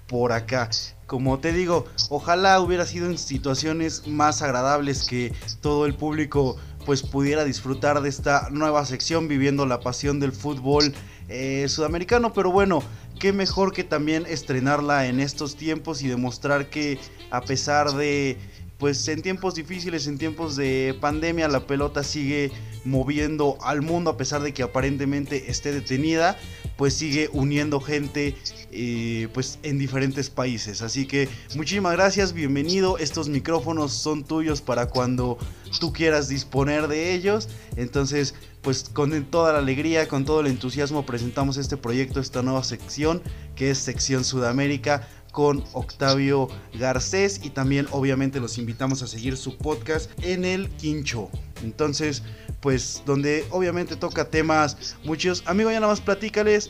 [0.08, 0.70] por acá.
[1.06, 7.04] Como te digo, ojalá hubiera sido en situaciones más agradables que todo el público pues
[7.04, 10.94] pudiera disfrutar de esta nueva sección viviendo la pasión del fútbol
[11.28, 12.82] eh, sudamericano, pero bueno,
[13.20, 16.98] qué mejor que también estrenarla en estos tiempos y demostrar que
[17.30, 18.38] a pesar de
[18.80, 22.50] pues en tiempos difíciles, en tiempos de pandemia, la pelota sigue
[22.86, 26.40] moviendo al mundo a pesar de que aparentemente esté detenida,
[26.78, 28.38] pues sigue uniendo gente
[28.72, 30.82] eh, pues en diferentes países.
[30.82, 32.98] Así que muchísimas gracias, bienvenido.
[32.98, 35.38] Estos micrófonos son tuyos para cuando
[35.82, 37.50] tú quieras disponer de ellos.
[37.76, 42.64] Entonces, pues con toda la alegría, con todo el entusiasmo presentamos este proyecto, esta nueva
[42.64, 43.22] sección
[43.56, 49.58] que es Sección Sudamérica con Octavio Garcés y también obviamente los invitamos a seguir su
[49.58, 51.30] podcast en el Quincho.
[51.64, 52.24] Entonces,
[52.62, 55.44] pues donde obviamente toca temas muchos.
[55.46, 56.70] Amigo, ya nada más platícales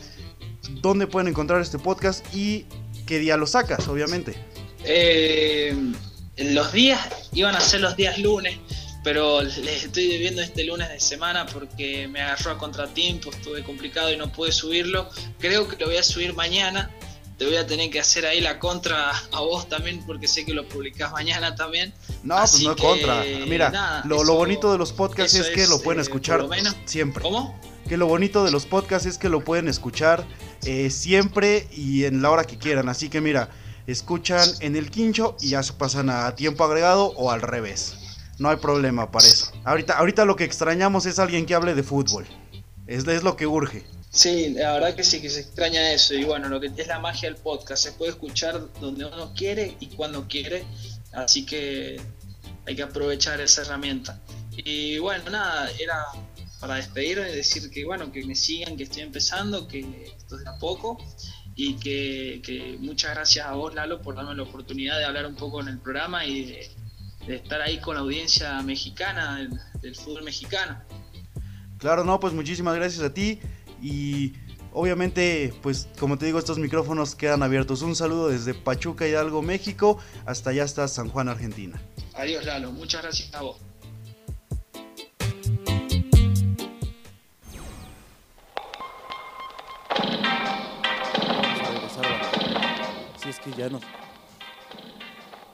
[0.81, 2.65] dónde pueden encontrar este podcast y
[3.05, 4.35] qué día lo sacas, obviamente.
[4.83, 5.75] Eh,
[6.37, 8.57] los días iban a ser los días lunes,
[9.03, 14.11] pero les estoy debiendo este lunes de semana porque me agarró a contratiempo, estuve complicado
[14.11, 15.09] y no pude subirlo.
[15.39, 16.91] Creo que lo voy a subir mañana.
[17.39, 20.53] Te voy a tener que hacer ahí la contra a vos también porque sé que
[20.53, 21.93] lo publicás mañana también.
[22.21, 23.23] No, pues no es contra.
[23.47, 26.45] Mira, lo, bonito de los podcasts es que lo pueden eh, escuchar
[26.83, 27.23] siempre.
[27.23, 27.57] ¿Cómo?
[27.87, 30.25] Que lo bonito de los podcasts es que lo pueden escuchar
[30.65, 32.89] eh, siempre y en la hora que quieran.
[32.89, 33.49] Así que mira,
[33.87, 37.95] escuchan en el quincho y ya se pasan a tiempo agregado o al revés.
[38.37, 39.53] No hay problema para eso.
[39.63, 42.25] Ahorita, ahorita lo que extrañamos es alguien que hable de fútbol.
[42.85, 43.85] Es, es lo que urge.
[44.11, 46.13] Sí, la verdad que sí, que se extraña eso.
[46.15, 49.77] Y bueno, lo que es la magia del podcast, se puede escuchar donde uno quiere
[49.79, 50.65] y cuando quiere.
[51.13, 52.01] Así que
[52.65, 54.19] hay que aprovechar esa herramienta.
[54.55, 56.05] Y bueno, nada, era
[56.59, 59.79] para despedirme y decir que bueno, que me sigan, que estoy empezando, que
[60.17, 60.97] esto es de a poco
[61.55, 65.59] y que, muchas gracias a vos, Lalo, por darme la oportunidad de hablar un poco
[65.59, 69.47] en el programa y de, estar ahí con la audiencia mexicana,
[69.81, 70.81] del, fútbol mexicano.
[71.77, 73.39] Claro, no, pues muchísimas gracias a ti
[73.81, 74.33] y
[74.73, 77.81] obviamente, pues como te digo, estos micrófonos quedan abiertos.
[77.81, 81.81] Un saludo desde Pachuca Hidalgo, México, hasta allá hasta San Juan, Argentina.
[82.13, 83.57] Adiós, Lalo, muchas gracias a vos.
[93.29, 93.79] es que ya no.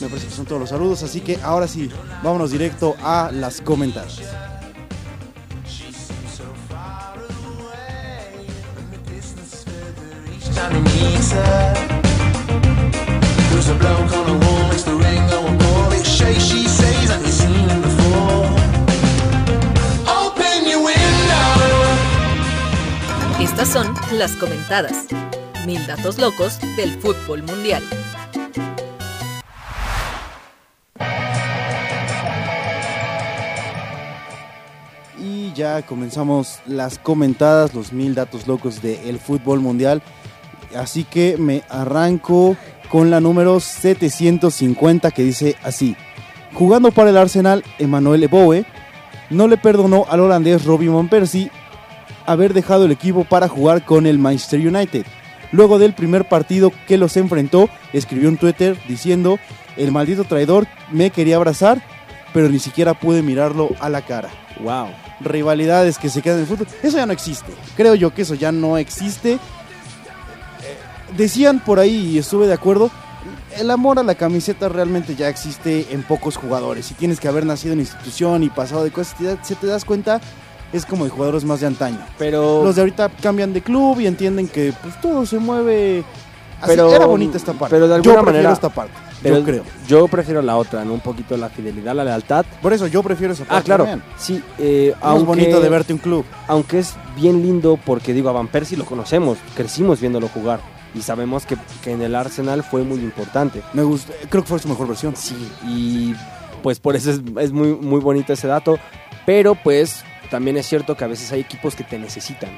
[0.00, 1.02] Me parece que son todos los saludos.
[1.02, 1.90] Así que ahora sí,
[2.22, 3.60] vámonos directo a las
[23.60, 25.06] Estas son las comentadas.
[25.66, 27.82] Mil datos locos del fútbol mundial.
[35.18, 40.02] Y ya comenzamos las comentadas, los mil datos locos del fútbol mundial.
[40.74, 42.56] Así que me arranco
[42.90, 45.96] con la número 750 que dice así.
[46.52, 48.64] Jugando para el Arsenal, Emmanuel Eboe
[49.30, 51.50] no le perdonó al holandés Robbie Van Persie
[52.26, 55.06] haber dejado el equipo para jugar con el Manchester United.
[55.52, 59.38] Luego del primer partido que los enfrentó, escribió un Twitter diciendo,
[59.76, 61.82] el maldito traidor me quería abrazar,
[62.32, 64.30] pero ni siquiera pude mirarlo a la cara.
[64.62, 64.88] Wow.
[65.20, 66.66] Rivalidades que se quedan en el fútbol.
[66.82, 67.52] Eso ya no existe.
[67.76, 69.38] Creo yo que eso ya no existe
[71.16, 72.90] decían por ahí, y estuve de acuerdo,
[73.58, 76.86] el amor a la camiseta realmente ya existe en pocos jugadores.
[76.86, 80.20] Si tienes que haber nacido en institución y pasado de cosas, si te das cuenta,
[80.72, 81.98] es como de jugadores más de antaño.
[82.18, 86.04] Pero los de ahorita cambian de club y entienden que pues todo se mueve.
[86.64, 87.74] pero era bonita esta parte.
[87.74, 88.94] Pero de alguna manera esta parte.
[89.22, 89.64] yo creo.
[89.88, 90.94] Yo prefiero la otra, ¿no?
[90.94, 92.46] Un poquito la fidelidad, la lealtad.
[92.62, 93.72] Por eso yo prefiero esa ah, parte.
[93.72, 94.00] Ah, claro.
[94.16, 96.24] Sí, eh, es bonito de verte un club.
[96.46, 100.60] Aunque es bien lindo porque digo, a Van Persie lo conocemos, crecimos viéndolo jugar
[100.94, 103.62] y sabemos que, en el Arsenal fue muy importante.
[103.72, 105.14] Me gusta, creo que fue su mejor versión.
[105.16, 105.36] Sí,
[105.66, 106.14] y
[106.62, 108.78] pues por eso es, muy, muy bonito ese dato,
[109.26, 112.50] pero pues también es cierto que a veces hay equipos que te necesitan,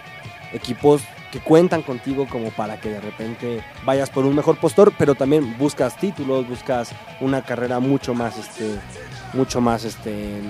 [0.53, 5.15] equipos que cuentan contigo como para que de repente vayas por un mejor postor, pero
[5.15, 8.79] también buscas títulos, buscas una carrera mucho más, este,
[9.33, 10.41] mucho más, este,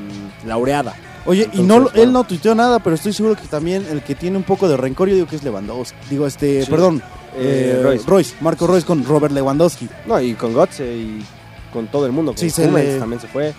[0.44, 0.94] laureada.
[1.24, 4.36] Oye, y no, él no tuiteó nada, pero estoy seguro que también el que tiene
[4.36, 5.96] un poco de rencor, yo digo que es Lewandowski.
[6.10, 7.00] Digo, este, perdón,
[7.36, 8.04] eh, Royce.
[8.06, 8.34] Royce.
[8.40, 9.88] Marco Royce con Robert Lewandowski.
[10.06, 11.24] No, y con Gotze y
[11.72, 12.32] con todo el mundo.
[12.32, 12.50] Con sí,
[12.98, 13.54] también se fue.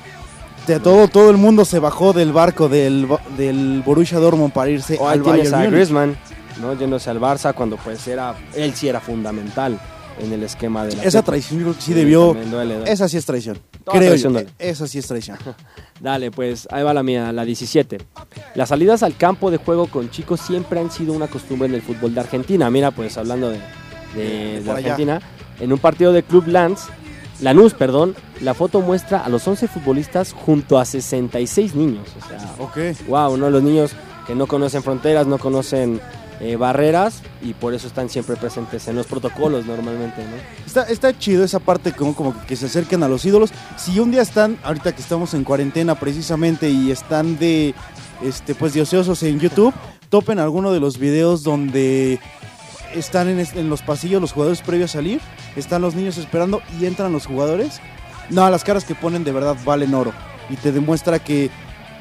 [0.67, 4.69] De todo, todo el mundo se bajó del barco del, Bo- del Borussia Dortmund para
[4.69, 5.65] irse O al Bayern a.
[5.65, 6.15] Griezmann,
[6.61, 6.74] ¿no?
[6.74, 9.78] Yéndose al Barça cuando pues era, él sí era fundamental
[10.20, 12.34] en el esquema de la Esa traición yo creo que sí debió...
[12.34, 12.84] duele.
[12.91, 13.57] Esa sí es traición.
[13.84, 14.39] Toda Creo traición yo.
[14.39, 14.53] duele.
[14.59, 15.38] Esa sí es traición.
[15.99, 17.97] Dale, pues ahí va la mía, la 17.
[18.55, 21.82] Las salidas al campo de juego con chicos siempre han sido una costumbre en el
[21.82, 22.70] fútbol de Argentina.
[22.70, 23.59] Mira, pues hablando de.
[24.70, 25.22] Argentina,
[25.59, 26.82] en un partido de Club Lanz,
[27.41, 32.07] Lanús, perdón, la foto muestra a los 11 futbolistas junto a 66 niños.
[32.24, 32.78] O sea, Ok.
[33.07, 33.49] wow, ¿no?
[33.49, 33.91] Los niños
[34.28, 35.99] que no conocen fronteras, no conocen
[36.44, 40.82] eh, barreras y por eso están siempre presentes en los protocolos normalmente, ¿no?
[40.89, 43.52] Está, chido esa parte como, como que se acerquen a los ídolos.
[43.78, 47.74] Si un día están, ahorita que estamos en cuarentena precisamente y están de
[48.22, 49.74] este pues de ociosos en YouTube,
[50.10, 52.20] topen alguno de los videos donde
[52.94, 55.22] están en, en los pasillos los jugadores previo a salir,
[55.56, 57.80] están los niños esperando y entran los jugadores.
[58.30, 60.12] No, las caras que ponen de verdad valen oro
[60.50, 61.50] y te demuestra que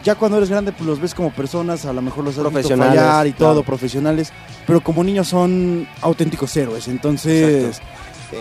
[0.03, 2.51] ya cuando eres grande pues los ves como personas, a lo mejor los has visto
[2.51, 4.33] Profesionales, fallar y todo, profesionales,
[4.67, 7.81] pero como niños son auténticos héroes, entonces
[8.33, 8.39] eh,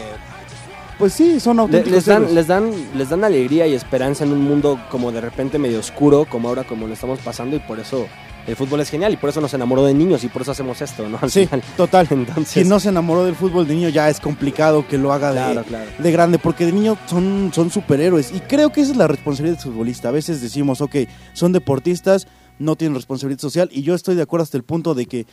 [0.97, 2.35] pues sí, son auténticos les, dan, héroes.
[2.35, 6.25] les, dan, les dan alegría y esperanza en un mundo como de repente medio oscuro,
[6.29, 8.07] como ahora como lo estamos pasando, y por eso
[8.47, 10.81] el fútbol es genial, y por eso nos enamoró de niños, y por eso hacemos
[10.81, 11.19] esto, ¿no?
[11.21, 11.63] Al Sí, final.
[11.77, 12.07] total.
[12.11, 15.29] Entonces, Quien no se enamoró del fútbol de niño ya es complicado que lo haga
[15.29, 15.91] de, Claro, claro.
[15.97, 18.31] de grande, porque de niño son, son superhéroes.
[18.31, 20.09] Y creo que esa es la responsabilidad del futbolista.
[20.09, 20.95] A veces decimos, ok,
[21.33, 22.27] son deportistas,
[22.59, 25.25] no tienen responsabilidad social, y yo estoy de acuerdo hasta el punto de que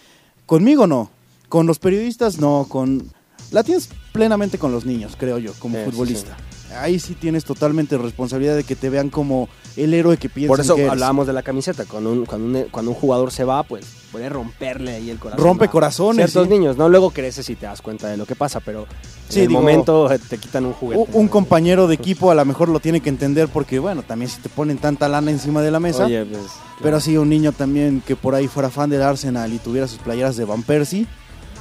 [0.47, 1.11] conmigo no,
[1.49, 3.11] con los periodistas no, con...
[3.51, 6.37] La tienes plenamente con los niños, creo yo, como Sí, sí, futbolista.
[6.77, 10.61] Ahí sí tienes totalmente responsabilidad de que te vean como el héroe que piensan por
[10.61, 10.93] eso que eres.
[10.93, 14.29] hablábamos de la camiseta, cuando un, cuando, un, cuando un jugador se va, pues puede
[14.29, 15.45] romperle ahí el corazón.
[15.45, 16.53] Rompe a corazones, Ciertos sí.
[16.59, 16.89] niños, ¿no?
[16.89, 18.87] Luego creces y te das cuenta de lo que pasa, pero
[19.29, 21.03] Sí, en el digo, momento eh, te quitan un juguete.
[21.13, 24.31] Un, un compañero de equipo a lo mejor lo tiene que entender porque, bueno, también
[24.31, 26.05] si te ponen tanta lana encima de la mesa.
[26.07, 26.43] Oye, pues,
[26.83, 29.99] Pero sí, un niño también que por ahí fuera fan del Arsenal y tuviera sus
[29.99, 31.07] playeras de Van Persie,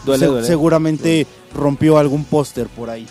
[0.05, 0.47] Duele, se- duele.
[0.47, 3.05] seguramente rompió algún póster por ahí.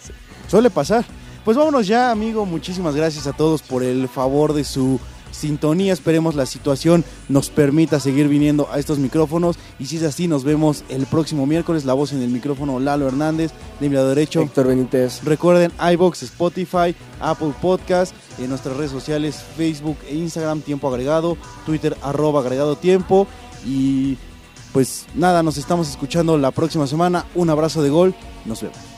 [0.48, 1.04] Suele pasar.
[1.44, 2.46] Pues vámonos ya, amigo.
[2.46, 5.00] Muchísimas gracias a todos por el favor de su
[5.32, 5.92] sintonía.
[5.92, 9.56] Esperemos la situación nos permita seguir viniendo a estos micrófonos.
[9.80, 11.84] Y si es así, nos vemos el próximo miércoles.
[11.84, 14.42] La voz en el micrófono, Lalo Hernández, de mi lado derecho.
[14.42, 15.24] Héctor Benítez.
[15.24, 21.36] Recuerden iBox, Spotify, Apple Podcast, en nuestras redes sociales, Facebook e Instagram, Tiempo Agregado,
[21.66, 23.26] Twitter, arroba agregado tiempo.
[23.66, 24.16] Y
[24.72, 27.26] pues nada, nos estamos escuchando la próxima semana.
[27.34, 28.14] Un abrazo de gol.
[28.44, 28.91] Nos vemos.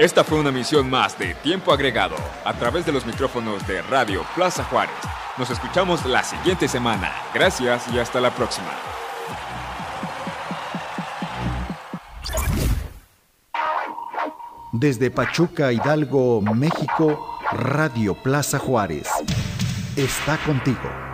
[0.00, 4.24] Esta fue una misión más de Tiempo Agregado a través de los micrófonos de Radio
[4.34, 4.94] Plaza Juárez.
[5.36, 7.12] Nos escuchamos la siguiente semana.
[7.34, 8.70] Gracias y hasta la próxima.
[14.72, 19.06] Desde Pachuca, Hidalgo, México, Radio Plaza Juárez.
[19.96, 21.09] Está contigo.